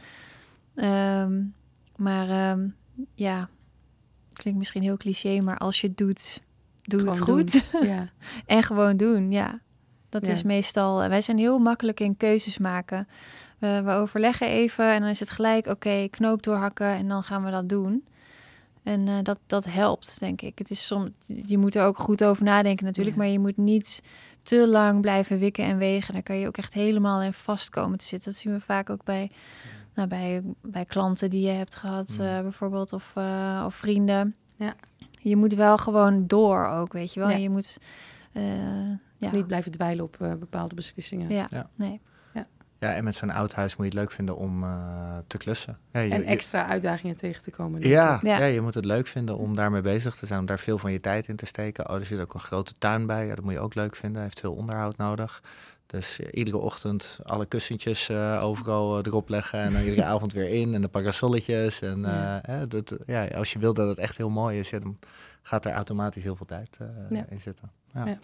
Ehm, 0.74 1.42
maar 1.96 2.28
ehm, 2.28 2.68
ja, 3.14 3.48
klinkt 4.36 4.58
misschien 4.58 4.82
heel 4.82 4.96
cliché, 4.96 5.40
maar 5.40 5.58
als 5.58 5.80
je 5.80 5.86
het 5.86 5.96
doet, 5.96 6.42
doe 6.82 7.08
het 7.08 7.18
goed. 7.20 7.62
ja. 7.82 8.08
En 8.46 8.62
gewoon 8.62 8.96
doen, 8.96 9.30
ja. 9.30 9.60
Dat 10.08 10.26
Ja. 10.26 10.32
is 10.32 10.42
meestal... 10.42 11.08
Wij 11.08 11.20
zijn 11.20 11.38
heel 11.38 11.58
makkelijk 11.58 12.00
in 12.00 12.16
keuzes 12.16 12.58
maken. 12.58 13.08
We, 13.58 13.82
we 13.84 13.90
overleggen 13.90 14.46
even 14.46 14.92
en 14.92 15.00
dan 15.00 15.08
is 15.10 15.20
het 15.20 15.30
gelijk... 15.30 15.66
Oké, 15.66 16.08
knoop 16.10 16.42
doorhakken 16.42 16.86
en 16.86 17.08
dan 17.08 17.22
gaan 17.22 17.44
we 17.44 17.50
dat 17.50 17.68
doen. 17.68 18.04
En 18.82 19.08
eh, 19.08 19.14
dat, 19.22 19.38
dat 19.46 19.64
helpt, 19.64 20.16
denk 20.20 20.42
ik. 20.42 20.58
Het 20.58 20.70
is 20.70 20.86
soms, 20.86 21.10
je 21.26 21.58
moet 21.58 21.74
er 21.74 21.84
ook 21.84 21.98
goed 21.98 22.24
over 22.24 22.44
nadenken 22.44 22.84
natuurlijk... 22.84 23.16
Ja. 23.16 23.22
maar 23.22 23.32
je 23.32 23.38
moet 23.38 23.56
niet 23.56 24.02
te 24.42 24.68
lang 24.68 25.00
blijven 25.00 25.38
wikken 25.38 25.64
en 25.64 25.78
wegen. 25.78 26.14
Dan 26.14 26.22
kan 26.22 26.38
je 26.38 26.46
ook 26.46 26.56
echt 26.56 26.74
helemaal 26.74 27.22
in 27.22 27.32
vast 27.32 27.70
komen 27.70 27.98
te 27.98 28.04
zitten. 28.04 28.30
Dat 28.32 28.40
zien 28.40 28.52
we 28.52 28.60
vaak 28.60 28.90
ook 28.90 29.04
bij, 29.04 29.30
nou, 29.96 30.08
bij, 30.08 30.42
bij 30.62 30.84
klanten 30.84 31.30
die 31.30 31.46
je 31.46 31.52
hebt 31.52 31.74
gehad... 31.74 32.16
Mm. 32.20 32.26
eh, 32.26 32.40
bijvoorbeeld, 32.40 32.92
of, 32.92 33.12
eh, 33.14 33.62
of 33.66 33.74
vrienden. 33.74 34.34
Ja. 34.56 34.74
Je 35.20 35.36
moet 35.36 35.54
wel 35.54 35.78
gewoon 35.78 36.26
door 36.26 36.66
ook, 36.66 36.92
weet 36.92 37.12
je 37.14 37.20
wel. 37.20 37.28
Ja. 37.30 37.36
Je 37.36 37.50
moet... 37.50 37.78
eh, 38.32 38.88
ja. 39.16 39.30
Niet 39.32 39.46
blijven 39.46 39.72
dweilen 39.72 40.04
op 40.04 40.16
eh, 40.20 40.34
bepaalde 40.34 40.74
beslissingen. 40.74 41.30
Ja, 41.30 41.46
Ja. 41.50 41.70
nee. 41.74 42.00
Ja, 42.86 42.94
en 42.94 43.04
met 43.04 43.14
zo'n 43.14 43.30
oud 43.30 43.52
huis 43.54 43.76
moet 43.76 43.86
je 43.86 43.92
het 43.92 44.00
leuk 44.00 44.12
vinden 44.12 44.36
om 44.36 44.62
eh, 44.64 45.16
te 45.26 45.36
klussen. 45.38 45.78
Ja, 45.92 46.00
je, 46.00 46.10
En 46.12 46.20
je- 46.20 46.26
extra 46.26 46.66
uitdagingen 46.66 47.16
tegen 47.16 47.42
te 47.42 47.50
komen. 47.50 47.80
ja. 47.88 48.18
Ja. 48.22 48.38
ja. 48.38 48.44
je 48.44 48.60
moet 48.60 48.74
het 48.74 48.84
leuk 48.84 49.06
vinden 49.06 49.38
om 49.38 49.54
daarmee 49.56 49.80
bezig 49.82 50.14
te 50.16 50.26
zijn, 50.26 50.40
om 50.40 50.46
daar 50.46 50.58
veel 50.58 50.78
van 50.78 50.92
je 50.92 51.00
tijd 51.00 51.28
in 51.28 51.36
te 51.36 51.46
steken. 51.46 51.88
Oh, 51.90 51.96
er 51.96 52.04
zit 52.06 52.20
ook 52.20 52.34
een 52.34 52.40
grote 52.40 52.72
tuin 52.78 53.06
bij, 53.06 53.26
ja, 53.26 53.34
dat 53.34 53.44
moet 53.44 53.52
je 53.52 53.60
ook 53.60 53.74
leuk 53.74 53.96
vinden. 53.96 54.22
Heeft 54.22 54.40
veel 54.40 54.52
onderhoud 54.52 54.96
nodig. 54.96 55.42
Dus 55.86 56.20
eh, 56.20 56.28
iedere 56.30 56.56
ochtend 56.58 57.18
alle 57.24 57.46
kussentjes 57.46 58.08
eh, 58.08 58.40
overal 58.42 58.98
erop 59.06 59.28
leggen 59.28 59.58
en 59.60 59.72
dan 59.72 59.82
iedere 59.82 60.04
avond 60.14 60.32
weer 60.32 60.48
in. 60.48 60.74
En 60.74 60.80
de 60.80 60.88
parasolletjes. 60.88 61.80
En 61.80 62.00
Ja. 62.00 62.40
hè, 62.42 62.66
dat, 62.68 62.96
ja, 63.06 63.26
als 63.26 63.52
je 63.52 63.58
wil 63.58 63.74
dat 63.74 63.88
het 63.88 63.98
echt 63.98 64.16
heel 64.16 64.30
mooi 64.30 64.58
is, 64.58 64.70
ja, 64.70 64.78
dan 64.78 64.98
gaat 65.42 65.64
er 65.64 65.72
automatisch 65.72 66.22
heel 66.22 66.36
veel 66.36 66.46
tijd 66.46 66.76
in 67.28 67.40
zitten. 67.40 67.70
Ja. 67.94 68.18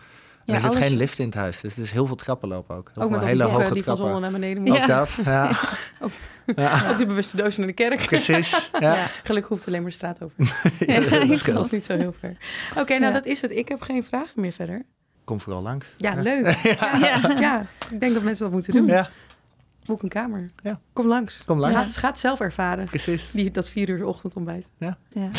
Ja. 0.44 0.52
Ja, 0.54 0.54
er 0.54 0.60
zit 0.60 0.70
alles- 0.70 0.88
geen 0.88 0.96
lift 0.96 1.18
in 1.18 1.24
het 1.26 1.34
huis, 1.34 1.60
dus 1.60 1.76
het 1.76 1.84
is 1.84 1.90
heel 1.90 2.06
veel 2.06 2.16
trappen 2.16 2.48
lopen 2.48 2.76
ook. 2.76 2.90
Heel 2.94 3.02
Ook 3.02 3.10
met 3.10 3.18
veel 3.18 3.28
hele 3.28 3.42
hoge 3.44 3.58
die 3.58 3.66
van 3.68 3.82
trappen. 3.82 4.04
zonder 4.04 4.20
naar 4.20 4.30
beneden 4.40 4.62
Ook 4.62 4.68
moeten. 4.68 4.88
dat, 4.88 5.18
ja. 5.24 5.50
ja. 6.56 6.82
Ook 6.90 6.96
die 6.96 7.06
bewuste 7.06 7.36
doos 7.36 7.56
naar 7.56 7.66
de 7.66 7.72
kerk. 7.72 8.06
Precies, 8.06 8.70
ja. 8.80 8.94
Ja. 8.94 9.06
Gelukkig 9.22 9.50
hoeft 9.50 9.66
alleen 9.66 9.80
maar 9.80 9.90
de 9.90 9.96
straat 9.96 10.22
over. 10.22 10.36
Ja, 10.86 11.00
dat 11.52 11.64
is 11.64 11.70
niet 11.70 11.84
zo 11.84 11.96
heel 11.96 12.14
ver. 12.20 12.36
Oké, 12.76 12.92
nou 12.98 13.04
Ja. 13.04 13.10
dat 13.10 13.26
is 13.26 13.40
het. 13.40 13.50
Ik 13.50 13.68
heb 13.68 13.80
geen 13.82 14.04
vragen 14.04 14.40
meer 14.40 14.52
verder. 14.52 14.82
Kom 15.24 15.40
vooral 15.40 15.62
langs. 15.62 15.86
Ja, 15.96 16.14
leuk. 16.14 16.56
Ja, 16.62 16.96
Ja. 17.00 17.20
ja, 17.40 17.66
ik 17.90 18.00
denk 18.00 18.14
dat 18.14 18.22
mensen 18.22 18.44
dat 18.44 18.52
moeten 18.52 18.72
doen. 18.74 18.86
Ja. 19.82 19.88
Boek 19.92 20.02
een 20.02 20.08
kamer. 20.08 20.50
Ja. 20.62 20.80
Kom 20.92 21.06
langs. 21.06 21.44
Kom 21.44 21.58
langs. 21.58 21.76
Ga, 21.76 21.82
het- 21.82 21.96
ga 21.96 22.08
het 22.08 22.18
zelf 22.18 22.40
ervaren. 22.40 22.84
Precies. 22.84 23.30
Die, 23.32 23.50
dat 23.50 23.70
vier 23.70 23.88
uur 23.88 24.04
ochtendontbijt. 24.06 24.68
Ja. 24.78 24.98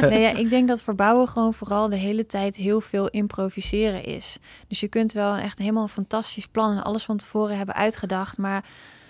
nee, 0.00 0.20
ja, 0.20 0.36
ik 0.36 0.50
denk 0.50 0.68
dat 0.68 0.82
verbouwen 0.82 1.28
gewoon 1.28 1.54
vooral 1.54 1.88
de 1.88 1.96
hele 1.96 2.26
tijd 2.26 2.56
heel 2.56 2.80
veel 2.80 3.08
improviseren 3.08 4.04
is. 4.04 4.38
Dus 4.68 4.80
je 4.80 4.88
kunt 4.88 5.12
wel 5.12 5.34
echt 5.36 5.58
helemaal 5.58 5.82
een 5.82 5.88
fantastisch 5.88 6.46
plan 6.46 6.76
en 6.76 6.82
alles 6.84 7.04
van 7.04 7.16
tevoren 7.16 7.56
hebben 7.56 7.74
uitgedacht, 7.74 8.38
maar 8.38 8.64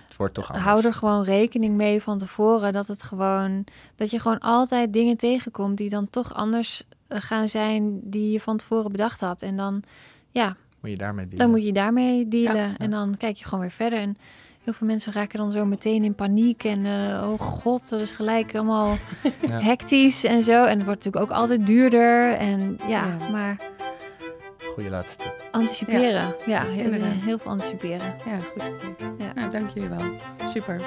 Het 0.07 0.16
wordt 0.16 0.35
toch 0.35 0.48
anders. 0.48 0.66
hou 0.66 0.85
er 0.85 0.94
gewoon 0.94 1.22
rekening 1.24 1.76
mee 1.76 2.03
van 2.03 2.18
tevoren 2.18 2.72
dat 2.72 2.87
het 2.87 3.03
gewoon 3.03 3.64
dat 3.96 4.11
je 4.11 4.18
gewoon 4.20 4.38
altijd 4.38 4.92
dingen 4.92 5.16
tegenkomt 5.16 5.76
die 5.76 5.88
dan 5.88 6.11
toch 6.11 6.35
anders 6.35 6.83
eh, 7.09 7.18
gaan 7.20 7.48
zijn 7.48 8.00
die 8.03 8.31
je 8.31 8.40
van 8.40 8.57
tevoren 8.57 8.90
bedacht 8.90 9.20
had. 9.20 9.42
En 9.42 9.57
dan 9.57 9.83
ja, 10.31 10.57
Moet 10.81 10.90
je 10.90 10.96
daarmee 10.96 11.24
dealen. 11.24 11.38
dan 11.38 11.50
moet 11.57 11.64
je 11.66 11.72
daarmee 11.72 12.29
dealen 12.29 12.68
Ja. 12.68 12.76
en 12.79 12.90
dan 12.90 13.16
kijk 13.16 13.37
je 13.37 13.44
gewoon 13.44 13.61
weer 13.61 13.70
verder. 13.70 13.98
En 13.98 14.16
heel 14.64 14.73
veel 14.73 14.87
mensen 14.87 15.12
raken 15.12 15.38
dan 15.38 15.51
zo 15.51 15.64
meteen 15.64 16.05
in 16.05 16.14
paniek 16.14 16.64
en 16.64 16.87
eh, 16.87 17.31
oh 17.31 17.40
god, 17.40 17.88
dat 17.88 18.01
is 18.01 18.11
gelijk 18.11 18.55
allemaal 18.55 18.96
Ja. 19.49 19.61
hectisch 19.61 20.25
en 20.25 20.42
zo. 20.42 20.64
En 20.64 20.77
het 20.77 20.85
wordt 20.87 21.05
natuurlijk 21.05 21.33
ook 21.33 21.38
altijd 21.38 21.66
duurder 21.66 22.33
en 22.33 22.79
ja, 22.87 22.88
Ja. 23.18 23.29
maar 23.31 23.57
Goeie 24.75 24.90
laatste 24.90 25.16
tip. 25.23 25.49
anticiperen. 25.51 26.35
Ja, 26.46 26.62
heel, 26.64 26.85
inderdaad. 26.85 27.12
heel 27.12 27.38
veel 27.38 27.51
anticiperen. 27.51 28.14
Ja, 28.27 28.38
goed. 28.53 28.73
Ja. 29.18 29.33
Nou, 29.35 29.51
dank 29.51 29.70
jullie 29.75 29.88
wel. 29.88 30.05
Super. 30.46 30.81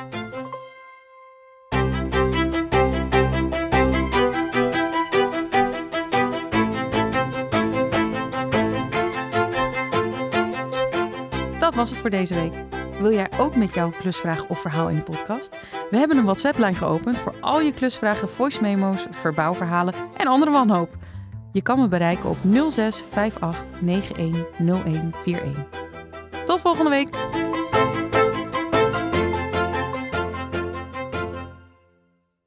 Dat 11.59 11.75
was 11.75 11.89
het 11.89 11.99
voor 11.99 12.09
deze 12.09 12.35
week. 12.35 12.53
Wil 12.99 13.11
jij 13.11 13.29
ook 13.39 13.55
met 13.55 13.73
jouw 13.73 13.89
klusvraag 13.99 14.47
of 14.47 14.59
verhaal 14.59 14.89
in 14.89 14.95
de 14.95 15.01
podcast? 15.01 15.49
We 15.89 15.97
hebben 15.97 16.17
een 16.17 16.23
WhatsApp-lijn 16.23 16.75
geopend 16.75 17.17
voor 17.17 17.33
al 17.39 17.61
je 17.61 17.73
klusvragen, 17.73 18.29
voice 18.29 18.61
memo's, 18.61 19.05
verbouwverhalen 19.11 19.93
en 20.17 20.27
andere 20.27 20.51
wanhoop. 20.51 20.95
Je 21.51 21.61
kan 21.61 21.79
me 21.79 21.87
bereiken 21.87 22.29
op 22.29 22.37
06 22.69 23.03
58 23.13 23.81
91 23.81 24.45
0141. 24.57 25.65
Tot 26.45 26.61
volgende 26.61 26.89
week! 26.89 27.52